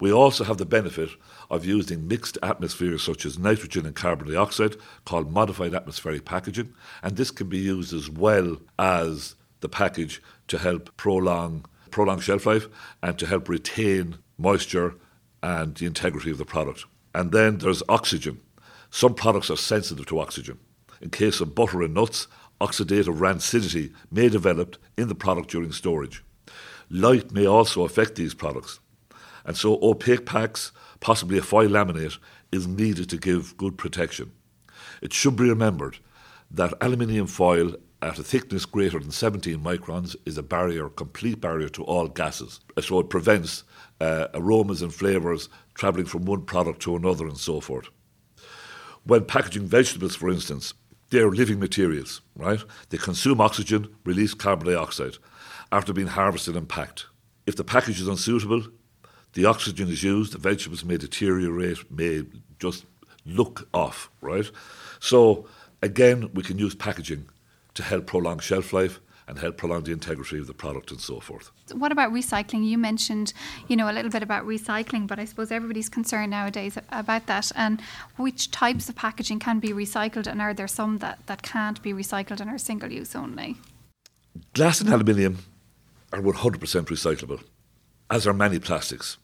We 0.00 0.12
also 0.12 0.44
have 0.44 0.56
the 0.56 0.64
benefit 0.64 1.10
of 1.50 1.66
using 1.66 2.08
mixed 2.08 2.38
atmospheres 2.42 3.02
such 3.02 3.26
as 3.26 3.38
nitrogen 3.38 3.84
and 3.84 3.94
carbon 3.94 4.28
dioxide, 4.28 4.76
called 5.04 5.30
modified 5.30 5.74
atmospheric 5.74 6.24
packaging, 6.24 6.72
and 7.02 7.16
this 7.16 7.30
can 7.30 7.48
be 7.48 7.58
used 7.58 7.92
as 7.92 8.08
well 8.08 8.56
as 8.78 9.36
the 9.60 9.68
package 9.68 10.22
to 10.48 10.58
help 10.58 10.96
prolong 10.96 11.66
prolong 11.90 12.20
shelf 12.20 12.46
life 12.46 12.68
and 13.02 13.18
to 13.18 13.26
help 13.26 13.48
retain 13.48 14.16
moisture 14.38 14.94
and 15.42 15.74
the 15.74 15.86
integrity 15.86 16.30
of 16.30 16.38
the 16.38 16.44
product. 16.44 16.84
And 17.14 17.32
then 17.32 17.58
there's 17.58 17.82
oxygen. 17.88 18.40
Some 18.90 19.14
products 19.14 19.50
are 19.50 19.56
sensitive 19.56 20.06
to 20.06 20.20
oxygen. 20.20 20.58
In 21.00 21.10
case 21.10 21.40
of 21.40 21.54
butter 21.54 21.82
and 21.82 21.94
nuts, 21.94 22.28
oxidative 22.60 23.18
rancidity 23.18 23.92
may 24.10 24.28
develop 24.28 24.76
in 24.96 25.08
the 25.08 25.14
product 25.14 25.50
during 25.50 25.72
storage. 25.72 26.22
Light 26.88 27.32
may 27.32 27.46
also 27.46 27.82
affect 27.82 28.14
these 28.14 28.34
products. 28.34 28.78
And 29.44 29.56
so 29.56 29.78
opaque 29.82 30.26
packs, 30.26 30.72
possibly 31.00 31.38
a 31.38 31.42
foil 31.42 31.68
laminate, 31.68 32.18
is 32.52 32.66
needed 32.66 33.08
to 33.10 33.16
give 33.16 33.56
good 33.56 33.78
protection. 33.78 34.32
It 35.02 35.12
should 35.12 35.36
be 35.36 35.48
remembered 35.48 35.98
that 36.50 36.74
aluminium 36.80 37.26
foil 37.26 37.74
at 38.02 38.18
a 38.18 38.22
thickness 38.22 38.64
greater 38.64 38.98
than 38.98 39.10
17 39.10 39.58
microns 39.62 40.16
is 40.24 40.38
a 40.38 40.42
barrier, 40.42 40.88
complete 40.88 41.40
barrier 41.40 41.68
to 41.68 41.84
all 41.84 42.08
gases. 42.08 42.60
So 42.80 42.98
it 43.00 43.10
prevents 43.10 43.64
uh, 44.00 44.28
aromas 44.34 44.82
and 44.82 44.92
flavours 44.92 45.48
travelling 45.74 46.06
from 46.06 46.24
one 46.24 46.42
product 46.42 46.80
to 46.82 46.96
another 46.96 47.26
and 47.26 47.36
so 47.36 47.60
forth. 47.60 47.88
When 49.04 49.24
packaging 49.24 49.66
vegetables, 49.66 50.16
for 50.16 50.30
instance, 50.30 50.74
they're 51.10 51.30
living 51.30 51.58
materials, 51.58 52.20
right? 52.36 52.60
They 52.88 52.96
consume 52.96 53.40
oxygen, 53.40 53.94
release 54.04 54.34
carbon 54.34 54.68
dioxide 54.68 55.16
after 55.72 55.92
being 55.92 56.08
harvested 56.08 56.56
and 56.56 56.68
packed. 56.68 57.06
If 57.46 57.56
the 57.56 57.64
package 57.64 58.00
is 58.00 58.08
unsuitable, 58.08 58.64
the 59.34 59.44
oxygen 59.44 59.88
is 59.88 60.02
used, 60.02 60.32
the 60.32 60.38
vegetables 60.38 60.84
may 60.84 60.96
deteriorate, 60.96 61.90
may 61.90 62.24
just 62.58 62.84
look 63.24 63.68
off, 63.72 64.10
right? 64.20 64.50
So, 64.98 65.46
again, 65.82 66.30
we 66.34 66.42
can 66.42 66.58
use 66.58 66.74
packaging 66.74 67.28
to 67.74 67.82
help 67.82 68.06
prolong 68.06 68.38
shelf 68.40 68.72
life 68.72 69.00
and 69.30 69.38
help 69.38 69.56
prolong 69.56 69.84
the 69.84 69.92
integrity 69.92 70.38
of 70.38 70.48
the 70.48 70.54
product 70.54 70.90
and 70.90 71.00
so 71.00 71.20
forth. 71.20 71.52
What 71.72 71.92
about 71.92 72.12
recycling? 72.12 72.64
You 72.66 72.76
mentioned, 72.76 73.32
you 73.68 73.76
know, 73.76 73.88
a 73.88 73.92
little 73.92 74.10
bit 74.10 74.24
about 74.24 74.44
recycling, 74.44 75.06
but 75.06 75.20
I 75.20 75.24
suppose 75.24 75.52
everybody's 75.52 75.88
concerned 75.88 76.32
nowadays 76.32 76.76
about 76.90 77.26
that. 77.26 77.52
And 77.54 77.80
which 78.16 78.50
types 78.50 78.88
of 78.88 78.96
packaging 78.96 79.38
can 79.38 79.60
be 79.60 79.68
recycled, 79.68 80.26
and 80.26 80.42
are 80.42 80.52
there 80.52 80.66
some 80.66 80.98
that, 80.98 81.24
that 81.26 81.42
can't 81.42 81.80
be 81.80 81.92
recycled 81.92 82.40
and 82.40 82.50
are 82.50 82.58
single 82.58 82.90
use 82.90 83.14
only? 83.14 83.56
Glass 84.52 84.80
and 84.80 84.90
aluminium 84.90 85.38
are 86.12 86.20
100% 86.20 86.58
recyclable, 86.58 87.40
as 88.10 88.26
are 88.26 88.34
many 88.34 88.58
plastics. 88.58 89.16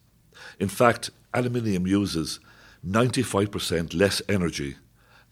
In 0.61 0.69
fact, 0.69 1.11
aluminium 1.35 1.87
uses 1.87 2.41
95% 2.87 3.95
less 3.95 4.23
energy 4.29 4.77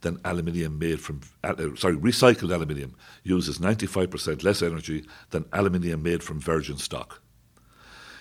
than 0.01 0.21
aluminium 0.25 0.79
made 0.79 1.01
from 1.01 1.21
uh, 1.43 1.55
sorry 1.77 1.97
recycled 1.97 2.53
aluminium 2.53 2.95
uses 3.23 3.59
95% 3.59 4.45
less 4.45 4.61
energy 4.63 5.05
than 5.31 5.47
aluminium 5.53 6.03
made 6.03 6.23
from 6.23 6.39
virgin 6.39 6.77
stock. 6.77 7.23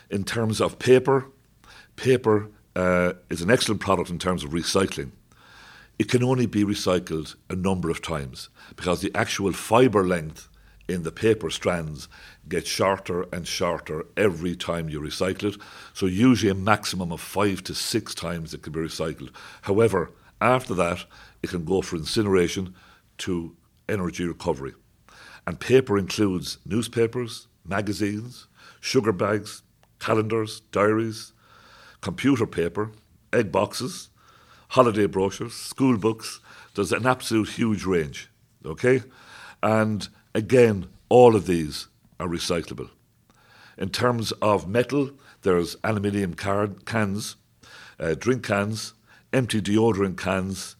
In 0.09 0.23
terms 0.23 0.61
of 0.61 0.79
paper, 0.79 1.27
paper 1.95 2.47
uh, 2.75 3.13
is 3.29 3.41
an 3.41 3.51
excellent 3.51 3.81
product 3.81 4.09
in 4.09 4.17
terms 4.17 4.43
of 4.43 4.51
recycling. 4.51 5.11
It 5.99 6.09
can 6.09 6.23
only 6.23 6.45
be 6.45 6.63
recycled 6.63 7.35
a 7.49 7.55
number 7.55 7.89
of 7.89 8.01
times 8.01 8.49
because 8.75 9.01
the 9.01 9.11
actual 9.13 9.51
fibre 9.51 10.05
length 10.05 10.47
in 10.87 11.03
the 11.03 11.11
paper 11.11 11.49
strands 11.49 12.07
gets 12.47 12.69
shorter 12.69 13.25
and 13.31 13.47
shorter 13.47 14.05
every 14.17 14.55
time 14.55 14.89
you 14.89 14.99
recycle 14.99 15.53
it. 15.53 15.61
So, 15.93 16.05
usually 16.05 16.51
a 16.51 16.55
maximum 16.55 17.11
of 17.11 17.21
five 17.21 17.63
to 17.63 17.75
six 17.75 18.13
times 18.13 18.53
it 18.53 18.63
can 18.63 18.73
be 18.73 18.79
recycled. 18.79 19.31
However, 19.61 20.11
after 20.41 20.73
that, 20.75 21.05
it 21.41 21.49
can 21.49 21.65
go 21.65 21.81
for 21.81 21.95
incineration 21.95 22.75
to 23.19 23.55
energy 23.87 24.25
recovery. 24.25 24.73
And 25.47 25.59
paper 25.59 25.97
includes 25.97 26.57
newspapers, 26.65 27.47
magazines, 27.65 28.47
sugar 28.79 29.11
bags, 29.11 29.61
calendars, 29.99 30.61
diaries, 30.71 31.33
computer 32.01 32.45
paper, 32.45 32.91
egg 33.31 33.51
boxes, 33.51 34.09
holiday 34.69 35.05
brochures, 35.05 35.53
school 35.53 35.97
books. 35.97 36.39
There's 36.75 36.91
an 36.91 37.05
absolute 37.05 37.49
huge 37.49 37.85
range, 37.85 38.29
okay? 38.65 39.03
And 39.61 40.07
again, 40.33 40.87
all 41.09 41.35
of 41.35 41.45
these 41.45 41.87
are 42.19 42.27
recyclable. 42.27 42.89
In 43.77 43.89
terms 43.89 44.31
of 44.33 44.67
metal, 44.67 45.11
there's 45.41 45.75
aluminium 45.83 46.33
cans, 46.35 47.35
uh, 47.99 48.15
drink 48.15 48.45
cans, 48.45 48.93
empty 49.31 49.61
deodorant 49.61 50.17
cans, 50.17 50.75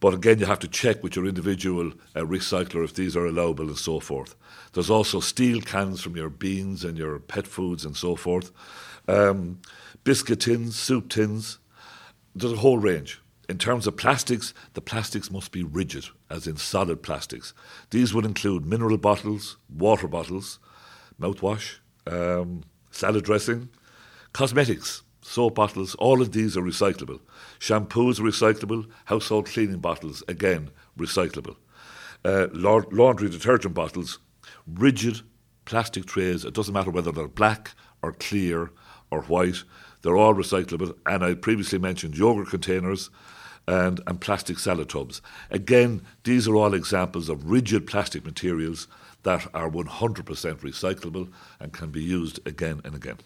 but 0.00 0.14
again, 0.14 0.38
you 0.38 0.46
have 0.46 0.58
to 0.60 0.68
check 0.68 1.02
with 1.02 1.14
your 1.14 1.26
individual 1.26 1.92
uh, 2.16 2.20
recycler 2.20 2.82
if 2.82 2.94
these 2.94 3.16
are 3.16 3.26
allowable 3.26 3.68
and 3.68 3.76
so 3.76 4.00
forth. 4.00 4.34
There's 4.72 4.88
also 4.88 5.20
steel 5.20 5.60
cans 5.60 6.00
from 6.00 6.16
your 6.16 6.30
beans 6.30 6.84
and 6.84 6.96
your 6.96 7.18
pet 7.18 7.46
foods 7.46 7.84
and 7.84 7.94
so 7.94 8.16
forth. 8.16 8.50
Um, 9.06 9.60
biscuit 10.02 10.40
tins, 10.40 10.76
soup 10.76 11.10
tins. 11.10 11.58
There's 12.34 12.54
a 12.54 12.56
whole 12.56 12.78
range. 12.78 13.20
In 13.50 13.58
terms 13.58 13.88
of 13.88 13.96
plastics, 13.96 14.54
the 14.74 14.80
plastics 14.80 15.28
must 15.28 15.50
be 15.50 15.64
rigid, 15.64 16.06
as 16.30 16.46
in 16.46 16.56
solid 16.56 17.02
plastics. 17.02 17.52
These 17.90 18.14
would 18.14 18.24
include 18.24 18.64
mineral 18.64 18.96
bottles, 18.96 19.56
water 19.68 20.06
bottles, 20.06 20.60
mouthwash, 21.20 21.78
um, 22.06 22.62
salad 22.92 23.24
dressing, 23.24 23.68
cosmetics, 24.32 25.02
soap 25.20 25.56
bottles, 25.56 25.96
all 25.96 26.22
of 26.22 26.30
these 26.30 26.56
are 26.56 26.62
recyclable. 26.62 27.18
Shampoos 27.58 28.20
are 28.20 28.22
recyclable, 28.22 28.88
household 29.06 29.46
cleaning 29.46 29.80
bottles, 29.80 30.22
again, 30.28 30.70
recyclable. 30.96 31.56
Uh, 32.24 32.46
laundry 32.52 33.28
detergent 33.28 33.74
bottles, 33.74 34.20
rigid 34.64 35.22
plastic 35.64 36.06
trays, 36.06 36.44
it 36.44 36.54
doesn't 36.54 36.74
matter 36.74 36.92
whether 36.92 37.10
they're 37.10 37.26
black 37.26 37.72
or 38.00 38.12
clear 38.12 38.70
or 39.10 39.22
white, 39.22 39.64
they're 40.02 40.16
all 40.16 40.34
recyclable. 40.34 40.96
And 41.04 41.24
I 41.24 41.34
previously 41.34 41.80
mentioned 41.80 42.16
yogurt 42.16 42.50
containers 42.50 43.10
and, 43.66 44.00
and 44.06 44.20
plastic 44.20 44.58
salad 44.58 44.88
tubs. 44.88 45.22
Again, 45.50 46.02
these 46.24 46.48
are 46.48 46.56
all 46.56 46.74
examples 46.74 47.28
of 47.28 47.50
rigid 47.50 47.86
plastic 47.86 48.24
materials 48.24 48.88
that 49.22 49.46
are 49.54 49.70
100% 49.70 50.24
recyclable 50.60 51.30
and 51.58 51.72
can 51.72 51.90
be 51.90 52.02
used 52.02 52.40
again 52.46 52.80
and 52.84 52.94
again. 52.94 53.18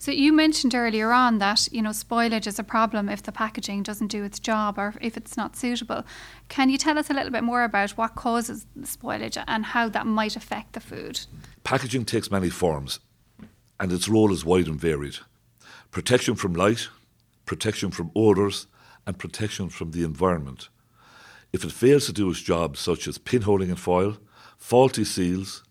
So 0.00 0.12
you 0.12 0.32
mentioned 0.32 0.74
earlier 0.74 1.12
on 1.12 1.38
that 1.38 1.68
you 1.70 1.82
know 1.82 1.90
spoilage 1.90 2.46
is 2.46 2.58
a 2.58 2.64
problem 2.64 3.10
if 3.10 3.22
the 3.22 3.32
packaging 3.32 3.82
doesn't 3.82 4.06
do 4.06 4.24
its 4.24 4.38
job 4.38 4.78
or 4.78 4.94
if 5.02 5.14
it's 5.14 5.36
not 5.36 5.56
suitable. 5.56 6.06
Can 6.48 6.70
you 6.70 6.78
tell 6.78 6.98
us 6.98 7.10
a 7.10 7.12
little 7.12 7.30
bit 7.30 7.44
more 7.44 7.64
about 7.64 7.90
what 7.90 8.14
causes 8.14 8.66
spoilage 8.80 9.42
and 9.46 9.66
how 9.66 9.90
that 9.90 10.06
might 10.06 10.36
affect 10.36 10.72
the 10.72 10.80
food? 10.80 11.20
Packaging 11.64 12.06
takes 12.06 12.30
many 12.30 12.48
forms, 12.48 13.00
and 13.78 13.92
its 13.92 14.08
role 14.08 14.32
is 14.32 14.42
wide 14.42 14.68
and 14.68 14.80
varied. 14.80 15.18
Protection 15.90 16.34
from 16.34 16.54
light, 16.54 16.88
protection 17.44 17.90
from 17.90 18.10
odours, 18.14 18.68
and 19.10 19.18
protection 19.18 19.68
from 19.68 19.90
the 19.90 20.04
environment. 20.04 20.68
If 21.52 21.64
it 21.64 21.72
fails 21.72 22.06
to 22.06 22.12
do 22.12 22.30
its 22.30 22.40
job, 22.40 22.76
such 22.76 23.08
as 23.08 23.18
pinholing 23.18 23.68
in 23.68 23.74
foil, 23.74 24.18
faulty 24.56 25.04
seals 25.04 25.64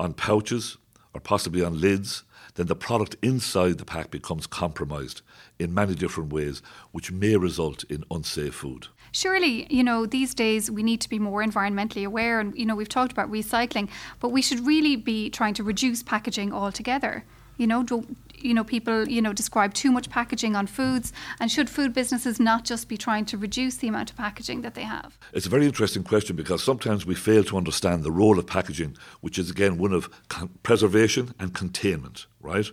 on 0.00 0.14
pouches, 0.14 0.78
or 1.12 1.20
possibly 1.20 1.62
on 1.62 1.78
lids, 1.78 2.24
then 2.54 2.66
the 2.66 2.74
product 2.74 3.16
inside 3.20 3.76
the 3.76 3.84
pack 3.84 4.10
becomes 4.10 4.46
compromised 4.46 5.20
in 5.58 5.74
many 5.74 5.94
different 5.94 6.32
ways, 6.32 6.62
which 6.90 7.12
may 7.12 7.36
result 7.36 7.84
in 7.84 8.02
unsafe 8.10 8.54
food. 8.54 8.86
Surely, 9.12 9.66
you 9.68 9.84
know, 9.84 10.06
these 10.06 10.34
days 10.34 10.70
we 10.70 10.82
need 10.82 11.02
to 11.02 11.08
be 11.10 11.18
more 11.18 11.44
environmentally 11.44 12.06
aware, 12.06 12.40
and, 12.40 12.56
you 12.56 12.64
know, 12.64 12.74
we've 12.74 12.88
talked 12.88 13.12
about 13.12 13.30
recycling, 13.30 13.90
but 14.20 14.30
we 14.30 14.40
should 14.40 14.66
really 14.66 14.96
be 14.96 15.28
trying 15.28 15.54
to 15.54 15.62
reduce 15.62 16.02
packaging 16.02 16.50
altogether. 16.50 17.24
You 17.56 17.66
know, 17.66 17.82
don't 17.82 18.16
you 18.44 18.52
know, 18.52 18.62
people, 18.62 19.08
you 19.08 19.22
know, 19.22 19.32
describe 19.32 19.72
too 19.72 19.90
much 19.90 20.10
packaging 20.10 20.54
on 20.54 20.66
foods, 20.66 21.12
and 21.40 21.50
should 21.50 21.70
food 21.70 21.94
businesses 21.94 22.38
not 22.38 22.64
just 22.64 22.88
be 22.88 22.98
trying 22.98 23.24
to 23.24 23.38
reduce 23.38 23.76
the 23.76 23.88
amount 23.88 24.10
of 24.10 24.16
packaging 24.16 24.60
that 24.60 24.74
they 24.74 24.82
have? 24.82 25.18
It's 25.32 25.46
a 25.46 25.48
very 25.48 25.64
interesting 25.64 26.04
question 26.04 26.36
because 26.36 26.62
sometimes 26.62 27.06
we 27.06 27.14
fail 27.14 27.42
to 27.44 27.56
understand 27.56 28.04
the 28.04 28.12
role 28.12 28.38
of 28.38 28.46
packaging, 28.46 28.96
which 29.22 29.38
is 29.38 29.50
again 29.50 29.78
one 29.78 29.94
of 29.94 30.10
con- 30.28 30.50
preservation 30.62 31.34
and 31.38 31.54
containment, 31.54 32.26
right? 32.40 32.70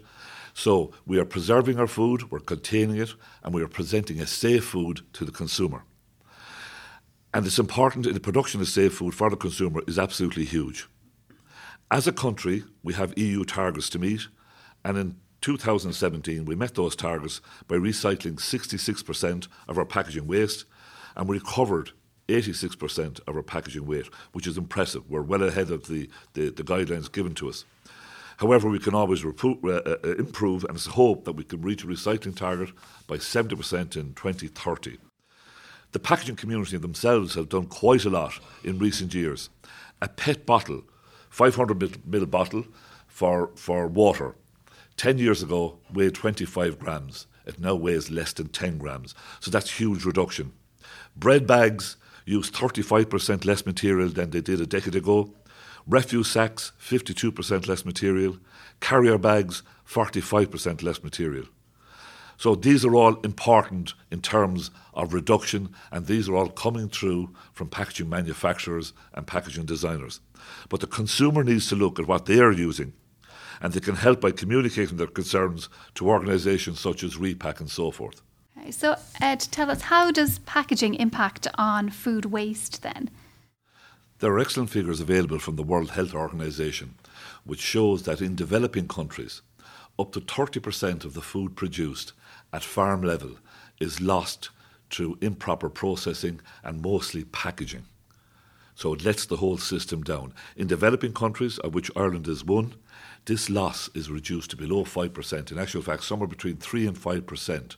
So 0.53 0.91
we 1.05 1.17
are 1.17 1.25
preserving 1.25 1.79
our 1.79 1.87
food, 1.87 2.29
we're 2.29 2.39
containing 2.39 2.97
it, 2.97 3.13
and 3.41 3.53
we 3.53 3.63
are 3.63 3.69
presenting 3.69 4.19
a 4.19 4.27
safe 4.27 4.65
food 4.65 5.01
to 5.13 5.23
the 5.23 5.31
consumer. 5.31 5.85
And 7.33 7.45
it's 7.45 7.59
important 7.59 8.05
in 8.05 8.13
the 8.13 8.19
production 8.19 8.59
of 8.59 8.67
safe 8.67 8.93
food 8.93 9.15
for 9.15 9.29
the 9.29 9.37
consumer 9.37 9.81
is 9.87 9.97
absolutely 9.97 10.43
huge. 10.43 10.89
As 11.89 12.07
a 12.07 12.11
country, 12.11 12.65
we 12.83 12.93
have 12.93 13.17
EU 13.17 13.45
targets 13.45 13.89
to 13.91 13.99
meet, 13.99 14.27
and 14.83 14.97
in 14.97 15.15
2017 15.41 16.45
we 16.45 16.55
met 16.55 16.75
those 16.75 16.95
targets 16.95 17.41
by 17.67 17.75
recycling 17.75 18.35
66% 18.35 19.47
of 19.67 19.77
our 19.77 19.85
packaging 19.85 20.27
waste 20.27 20.65
and 21.15 21.27
we 21.27 21.37
recovered 21.37 21.91
86% 22.27 23.19
of 23.27 23.35
our 23.35 23.43
packaging 23.43 23.85
weight, 23.85 24.07
which 24.31 24.47
is 24.47 24.57
impressive. 24.57 25.09
We're 25.09 25.21
well 25.21 25.43
ahead 25.43 25.69
of 25.69 25.87
the, 25.87 26.09
the, 26.33 26.49
the 26.49 26.63
guidelines 26.63 27.11
given 27.11 27.35
to 27.35 27.49
us. 27.49 27.65
However, 28.37 28.69
we 28.69 28.79
can 28.79 28.95
always 28.95 29.21
repo- 29.21 29.63
uh, 29.63 29.97
uh, 30.03 30.15
improve, 30.15 30.63
and 30.63 30.75
it's 30.75 30.87
hope 30.87 31.25
that 31.25 31.33
we 31.33 31.43
can 31.43 31.61
reach 31.61 31.83
a 31.83 31.87
recycling 31.87 32.35
target 32.35 32.69
by 33.05 33.17
70% 33.17 33.95
in 33.95 34.13
2030. 34.13 34.97
The 35.91 35.99
packaging 35.99 36.37
community 36.37 36.77
themselves 36.77 37.35
have 37.35 37.49
done 37.49 37.67
quite 37.67 38.05
a 38.05 38.09
lot 38.09 38.39
in 38.63 38.79
recent 38.79 39.13
years. 39.13 39.49
A 40.01 40.07
PET 40.07 40.45
bottle, 40.45 40.83
500 41.29 41.77
ml 41.77 42.31
bottle 42.31 42.65
for, 43.07 43.51
for 43.55 43.87
water, 43.87 44.35
10 44.97 45.17
years 45.17 45.41
ago 45.41 45.79
weighed 45.93 46.15
25 46.15 46.79
grams. 46.79 47.27
It 47.45 47.59
now 47.59 47.75
weighs 47.75 48.11
less 48.11 48.33
than 48.33 48.49
10 48.49 48.77
grams. 48.77 49.15
So 49.39 49.51
that's 49.51 49.79
huge 49.79 50.05
reduction. 50.05 50.53
Bread 51.15 51.47
bags 51.47 51.97
use 52.25 52.51
35% 52.51 53.45
less 53.45 53.65
material 53.65 54.09
than 54.09 54.29
they 54.29 54.41
did 54.41 54.61
a 54.61 54.65
decade 54.65 54.95
ago. 54.95 55.33
Refuse 55.87 56.29
sacks, 56.29 56.71
52% 56.79 57.67
less 57.67 57.83
material. 57.83 58.37
Carrier 58.79 59.17
bags, 59.17 59.63
45% 59.87 60.83
less 60.83 61.03
material. 61.03 61.45
So 62.37 62.55
these 62.55 62.83
are 62.83 62.95
all 62.95 63.19
important 63.21 63.93
in 64.09 64.21
terms 64.21 64.71
of 64.95 65.13
reduction, 65.13 65.75
and 65.91 66.07
these 66.07 66.27
are 66.27 66.35
all 66.35 66.49
coming 66.49 66.89
through 66.89 67.29
from 67.53 67.69
packaging 67.69 68.09
manufacturers 68.09 68.93
and 69.13 69.27
packaging 69.27 69.65
designers. 69.65 70.21
But 70.67 70.79
the 70.79 70.87
consumer 70.87 71.43
needs 71.43 71.67
to 71.69 71.75
look 71.75 71.99
at 71.99 72.07
what 72.07 72.25
they 72.25 72.39
are 72.39 72.51
using, 72.51 72.93
and 73.61 73.73
they 73.73 73.79
can 73.79 73.95
help 73.95 74.21
by 74.21 74.31
communicating 74.31 74.97
their 74.97 75.07
concerns 75.07 75.69
to 75.95 76.09
organisations 76.09 76.79
such 76.79 77.03
as 77.03 77.15
Repak 77.15 77.59
and 77.59 77.69
so 77.69 77.91
forth. 77.91 78.21
So, 78.69 78.95
Ed, 79.19 79.39
tell 79.39 79.71
us 79.71 79.83
how 79.83 80.11
does 80.11 80.39
packaging 80.39 80.95
impact 80.95 81.47
on 81.55 81.89
food 81.89 82.25
waste 82.25 82.83
then? 82.83 83.09
There 84.19 84.31
are 84.31 84.39
excellent 84.39 84.69
figures 84.69 84.99
available 84.99 85.39
from 85.39 85.55
the 85.55 85.63
World 85.63 85.91
Health 85.91 86.13
Organization, 86.13 86.95
which 87.43 87.59
shows 87.59 88.03
that 88.03 88.21
in 88.21 88.35
developing 88.35 88.87
countries, 88.87 89.41
up 89.97 90.11
to 90.11 90.21
30% 90.21 91.05
of 91.05 91.13
the 91.13 91.21
food 91.21 91.55
produced 91.55 92.13
at 92.53 92.63
farm 92.63 93.01
level 93.01 93.37
is 93.79 93.99
lost 93.99 94.49
through 94.91 95.17
improper 95.21 95.69
processing 95.69 96.39
and 96.63 96.81
mostly 96.81 97.23
packaging. 97.23 97.85
So 98.75 98.93
it 98.93 99.03
lets 99.03 99.25
the 99.25 99.37
whole 99.37 99.57
system 99.57 100.03
down. 100.03 100.33
In 100.55 100.67
developing 100.67 101.13
countries, 101.13 101.59
of 101.59 101.73
which 101.73 101.91
Ireland 101.95 102.27
is 102.27 102.43
one, 102.43 102.75
this 103.25 103.49
loss 103.49 103.89
is 103.93 104.09
reduced 104.09 104.51
to 104.51 104.57
below 104.57 104.83
5%. 104.83 105.51
In 105.51 105.59
actual 105.59 105.81
fact, 105.81 106.03
somewhere 106.03 106.27
between 106.27 106.57
3 106.57 106.87
and 106.87 106.97
5% 106.97 107.75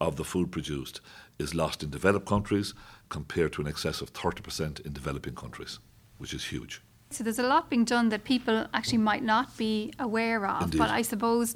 of 0.00 0.16
the 0.16 0.24
food 0.24 0.50
produced 0.50 1.00
is 1.38 1.54
lost 1.54 1.82
in 1.82 1.90
developed 1.90 2.26
countries 2.26 2.74
compared 3.08 3.52
to 3.52 3.62
an 3.62 3.68
excess 3.68 4.00
of 4.00 4.12
30% 4.12 4.80
in 4.80 4.92
developing 4.92 5.34
countries, 5.34 5.78
which 6.18 6.34
is 6.34 6.46
huge. 6.46 6.82
So 7.10 7.22
there's 7.22 7.38
a 7.38 7.44
lot 7.44 7.70
being 7.70 7.84
done 7.84 8.08
that 8.08 8.24
people 8.24 8.66
actually 8.74 8.98
might 8.98 9.22
not 9.22 9.56
be 9.56 9.92
aware 9.98 10.44
of. 10.46 10.64
Indeed. 10.64 10.78
But 10.78 10.90
I 10.90 11.02
suppose, 11.02 11.54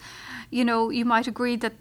you 0.50 0.64
know, 0.64 0.90
you 0.90 1.04
might 1.04 1.26
agree 1.26 1.56
that 1.56 1.72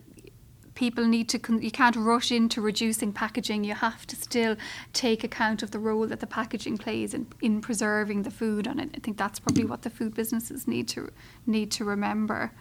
people 0.79 1.05
need 1.05 1.27
to 1.27 1.38
con- 1.38 1.62
you 1.62 1.69
can't 1.69 1.98
rush 1.98 2.31
into 2.31 2.62
reducing 2.62 3.12
packaging 3.12 3.65
you 3.65 3.75
have 3.75 4.07
to 4.07 4.15
still 4.15 4.55
take 4.93 5.25
account 5.25 5.62
of 5.62 5.71
the 5.71 5.77
role 5.77 6.07
that 6.07 6.21
the 6.21 6.25
packaging 6.39 6.77
plays 6.77 7.13
in, 7.13 7.27
in 7.41 7.59
preserving 7.59 8.24
the 8.24 8.31
food 8.31 8.65
and 8.65 8.79
I, 8.79 8.86
think 9.03 9.17
that's 9.17 9.39
probably 9.41 9.65
what 9.65 9.81
the 9.81 9.89
food 9.89 10.15
businesses 10.15 10.69
need 10.69 10.88
to 10.89 11.09
need 11.45 11.69
to 11.71 11.83
remember 11.83 12.51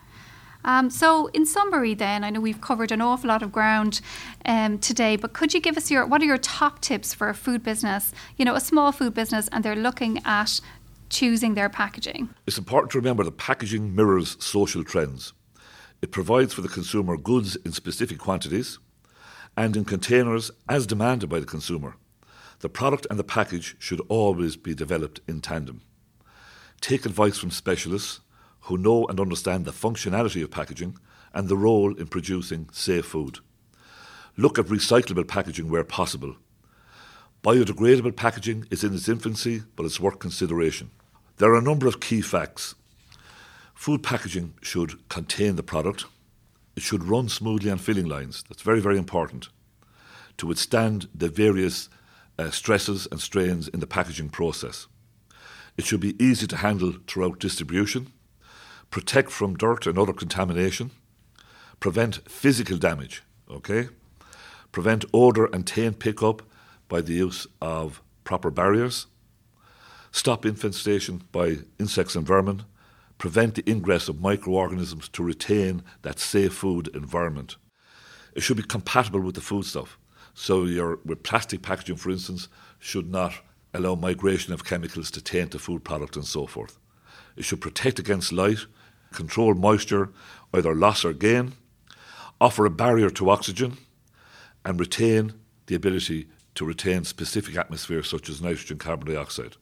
um, 0.64 0.90
so, 0.90 1.28
in 1.28 1.46
summary, 1.46 1.94
then, 1.94 2.24
I 2.24 2.30
know 2.30 2.40
we've 2.40 2.60
covered 2.60 2.90
an 2.90 3.00
awful 3.00 3.28
lot 3.28 3.44
of 3.44 3.52
ground 3.52 4.00
um, 4.44 4.80
today, 4.80 5.14
but 5.14 5.32
could 5.32 5.54
you 5.54 5.60
give 5.60 5.76
us 5.76 5.88
your 5.88 6.04
what 6.04 6.20
are 6.20 6.24
your 6.24 6.36
top 6.36 6.80
tips 6.80 7.14
for 7.14 7.28
a 7.28 7.34
food 7.34 7.62
business, 7.62 8.12
you 8.36 8.44
know, 8.44 8.56
a 8.56 8.60
small 8.60 8.90
food 8.90 9.14
business, 9.14 9.48
and 9.52 9.64
they're 9.64 9.76
looking 9.76 10.20
at 10.24 10.60
choosing 11.10 11.54
their 11.54 11.68
packaging? 11.68 12.30
It's 12.48 12.58
important 12.58 12.90
to 12.90 12.98
remember 12.98 13.22
that 13.22 13.36
packaging 13.38 13.94
mirrors 13.94 14.36
social 14.40 14.82
trends. 14.82 15.32
It 16.00 16.12
provides 16.12 16.54
for 16.54 16.62
the 16.62 16.68
consumer 16.68 17.16
goods 17.16 17.56
in 17.56 17.72
specific 17.72 18.18
quantities 18.18 18.78
and 19.56 19.76
in 19.76 19.84
containers 19.84 20.50
as 20.68 20.86
demanded 20.86 21.28
by 21.28 21.40
the 21.40 21.46
consumer. 21.46 21.96
The 22.60 22.68
product 22.68 23.06
and 23.10 23.18
the 23.18 23.24
package 23.24 23.76
should 23.78 24.00
always 24.08 24.56
be 24.56 24.74
developed 24.74 25.20
in 25.26 25.40
tandem. 25.40 25.82
Take 26.80 27.04
advice 27.04 27.38
from 27.38 27.50
specialists 27.50 28.20
who 28.62 28.78
know 28.78 29.06
and 29.06 29.18
understand 29.18 29.64
the 29.64 29.72
functionality 29.72 30.42
of 30.44 30.50
packaging 30.50 30.98
and 31.34 31.48
the 31.48 31.56
role 31.56 31.94
in 31.96 32.06
producing 32.06 32.68
safe 32.72 33.06
food. 33.06 33.38
Look 34.36 34.58
at 34.58 34.66
recyclable 34.66 35.26
packaging 35.26 35.68
where 35.68 35.84
possible. 35.84 36.36
Biodegradable 37.42 38.14
packaging 38.14 38.66
is 38.70 38.84
in 38.84 38.94
its 38.94 39.08
infancy, 39.08 39.62
but 39.74 39.86
it's 39.86 40.00
worth 40.00 40.18
consideration. 40.18 40.90
There 41.38 41.52
are 41.52 41.58
a 41.58 41.62
number 41.62 41.86
of 41.86 42.00
key 42.00 42.20
facts. 42.20 42.74
Food 43.78 44.02
packaging 44.02 44.54
should 44.60 45.08
contain 45.08 45.54
the 45.54 45.62
product. 45.62 46.04
It 46.74 46.82
should 46.82 47.04
run 47.04 47.28
smoothly 47.28 47.70
on 47.70 47.78
filling 47.78 48.06
lines. 48.06 48.42
That's 48.48 48.62
very, 48.62 48.80
very 48.80 48.98
important 48.98 49.50
to 50.36 50.48
withstand 50.48 51.08
the 51.14 51.28
various 51.28 51.88
uh, 52.40 52.50
stresses 52.50 53.06
and 53.12 53.20
strains 53.20 53.68
in 53.68 53.78
the 53.78 53.86
packaging 53.86 54.30
process. 54.30 54.88
It 55.76 55.86
should 55.86 56.00
be 56.00 56.20
easy 56.22 56.48
to 56.48 56.56
handle 56.56 56.94
throughout 57.06 57.38
distribution 57.38 58.12
protect 58.90 59.30
from 59.30 59.56
dirt 59.56 59.86
and 59.86 59.96
other 59.96 60.12
contamination, 60.12 60.90
prevent 61.78 62.28
physical 62.28 62.78
damage, 62.78 63.22
okay? 63.48 63.90
Prevent 64.72 65.04
odour 65.12 65.48
and 65.52 65.64
taint 65.64 66.00
pickup 66.00 66.42
by 66.88 67.00
the 67.00 67.14
use 67.14 67.46
of 67.62 68.02
proper 68.24 68.50
barriers, 68.50 69.06
stop 70.10 70.44
infestation 70.44 71.22
by 71.30 71.58
insects 71.78 72.16
and 72.16 72.26
vermin, 72.26 72.64
prevent 73.18 73.54
the 73.54 73.68
ingress 73.70 74.08
of 74.08 74.20
microorganisms 74.20 75.08
to 75.10 75.22
retain 75.22 75.82
that 76.02 76.18
safe 76.18 76.54
food 76.54 76.88
environment. 76.94 77.56
It 78.34 78.40
should 78.42 78.56
be 78.56 78.62
compatible 78.62 79.20
with 79.20 79.34
the 79.34 79.40
foodstuff. 79.40 79.98
So 80.34 80.64
your 80.64 81.00
with 81.04 81.24
plastic 81.24 81.62
packaging, 81.62 81.96
for 81.96 82.10
instance, 82.10 82.48
should 82.78 83.10
not 83.10 83.34
allow 83.74 83.96
migration 83.96 84.52
of 84.52 84.64
chemicals 84.64 85.10
to 85.10 85.20
taint 85.20 85.50
the 85.50 85.58
food 85.58 85.84
product 85.84 86.16
and 86.16 86.24
so 86.24 86.46
forth. 86.46 86.78
It 87.36 87.44
should 87.44 87.60
protect 87.60 87.98
against 87.98 88.32
light 88.32 88.66
control 89.12 89.54
moisture, 89.54 90.10
either 90.52 90.74
loss 90.74 91.04
or 91.04 91.12
gain, 91.12 91.52
offer 92.40 92.66
a 92.66 92.70
barrier 92.70 93.10
to 93.10 93.30
oxygen, 93.30 93.78
and 94.64 94.78
retain 94.78 95.32
the 95.66 95.74
ability 95.74 96.28
to 96.54 96.64
retain 96.64 97.04
specific 97.04 97.56
atmospheres 97.56 98.08
such 98.08 98.28
as 98.28 98.42
nitrogen 98.42 98.78
carbon 98.78 99.12
dioxide. 99.12 99.56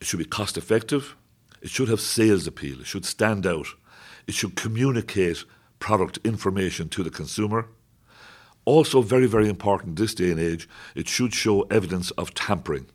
It 0.00 0.06
should 0.06 0.18
be 0.18 0.24
cost 0.24 0.56
effective. 0.56 1.16
It 1.64 1.70
should 1.70 1.88
have 1.88 2.00
sales 2.00 2.46
appeal. 2.46 2.80
It 2.80 2.86
should 2.86 3.06
stand 3.06 3.46
out. 3.46 3.68
It 4.26 4.34
should 4.34 4.54
communicate 4.54 5.46
product 5.78 6.18
information 6.22 6.90
to 6.90 7.02
the 7.02 7.08
consumer. 7.08 7.68
Also, 8.66 9.00
very, 9.00 9.26
very 9.26 9.48
important 9.48 9.96
this 9.96 10.14
day 10.14 10.30
and 10.30 10.38
age, 10.38 10.68
it 10.94 11.08
should 11.08 11.32
show 11.32 11.62
evidence 11.62 12.10
of 12.12 12.34
tampering. 12.34 12.86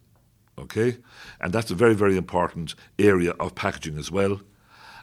Okay? 0.60 0.98
And 1.42 1.52
that's 1.52 1.72
a 1.72 1.76
very, 1.76 1.96
very 1.96 2.16
important 2.16 2.76
area 3.00 3.32
of 3.40 3.56
packaging 3.56 3.98
as 3.98 4.12
well. 4.12 4.40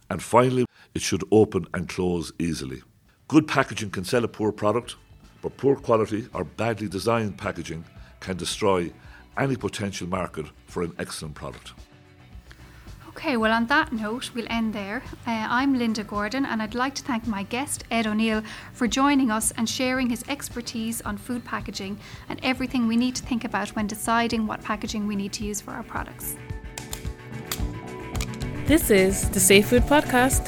And 0.08 0.22
finally, 0.22 0.66
it 0.94 1.02
should 1.02 1.24
open 1.32 1.66
and 1.74 1.88
close 1.88 2.32
easily. 2.38 2.82
Good 3.26 3.48
packaging 3.48 3.90
can 3.90 4.04
sell 4.04 4.22
a 4.22 4.28
poor 4.28 4.52
product, 4.52 4.94
but 5.42 5.56
poor 5.56 5.74
quality 5.74 6.28
or 6.32 6.44
badly 6.44 6.88
designed 6.88 7.36
packaging 7.36 7.84
can 8.20 8.36
destroy 8.36 8.92
any 9.36 9.56
potential 9.56 10.06
market 10.06 10.46
for 10.68 10.84
an 10.84 10.92
excellent 11.00 11.34
product. 11.34 11.72
Okay, 13.16 13.38
well, 13.38 13.50
on 13.50 13.64
that 13.68 13.94
note, 13.94 14.30
we'll 14.34 14.46
end 14.50 14.74
there. 14.74 15.02
Uh, 15.26 15.46
I'm 15.48 15.78
Linda 15.78 16.04
Gordon, 16.04 16.44
and 16.44 16.60
I'd 16.60 16.74
like 16.74 16.94
to 16.96 17.02
thank 17.02 17.26
my 17.26 17.44
guest, 17.44 17.82
Ed 17.90 18.06
O'Neill, 18.06 18.42
for 18.74 18.86
joining 18.86 19.30
us 19.30 19.52
and 19.52 19.66
sharing 19.66 20.10
his 20.10 20.22
expertise 20.28 21.00
on 21.00 21.16
food 21.16 21.42
packaging 21.42 21.98
and 22.28 22.38
everything 22.42 22.86
we 22.86 22.94
need 22.94 23.16
to 23.16 23.22
think 23.22 23.46
about 23.46 23.70
when 23.70 23.86
deciding 23.86 24.46
what 24.46 24.62
packaging 24.62 25.06
we 25.06 25.16
need 25.16 25.32
to 25.32 25.44
use 25.44 25.62
for 25.62 25.70
our 25.70 25.82
products. 25.82 26.36
This 28.66 28.90
is 28.90 29.30
the 29.30 29.40
Safe 29.40 29.66
Food 29.66 29.84
Podcast. 29.84 30.46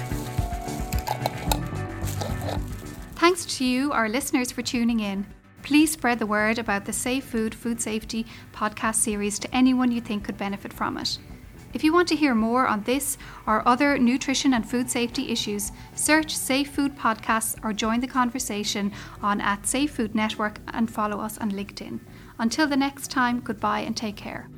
Thanks 3.15 3.47
to 3.57 3.65
you, 3.65 3.93
our 3.93 4.11
listeners, 4.11 4.53
for 4.53 4.61
tuning 4.61 5.01
in. 5.01 5.27
Please 5.63 5.93
spread 5.93 6.19
the 6.19 6.27
word 6.27 6.59
about 6.59 6.85
the 6.85 6.93
Safe 6.93 7.25
Food 7.25 7.55
Food 7.55 7.81
Safety 7.81 8.27
podcast 8.53 8.97
series 8.97 9.39
to 9.39 9.57
anyone 9.57 9.91
you 9.91 10.03
think 10.03 10.25
could 10.25 10.37
benefit 10.37 10.75
from 10.75 10.99
it. 10.99 11.19
If 11.75 11.85
you 11.85 11.93
want 11.93 12.09
to 12.09 12.17
hear 12.17 12.35
more 12.35 12.67
on 12.67 12.83
this 12.85 13.19
or 13.47 13.67
other 13.67 13.99
nutrition 13.99 14.55
and 14.55 14.69
food 14.69 14.89
safety 14.91 15.31
issues, 15.31 15.73
search 15.95 16.35
Safe 16.35 16.71
Food 16.71 16.97
Podcasts 16.97 17.57
or 17.63 17.73
join 17.73 18.01
the 18.01 18.07
conversation 18.07 18.93
on 19.23 19.41
at 19.41 19.67
Safe 19.67 19.91
Food 19.91 20.15
Network 20.15 20.61
and 20.69 20.91
follow 20.91 21.21
us 21.21 21.39
on 21.39 21.53
LinkedIn. 21.53 22.01
Until 22.39 22.67
the 22.67 22.77
next 22.77 23.11
time, 23.11 23.41
goodbye 23.41 23.81
and 23.81 23.97
take 23.97 24.17
care. 24.17 24.49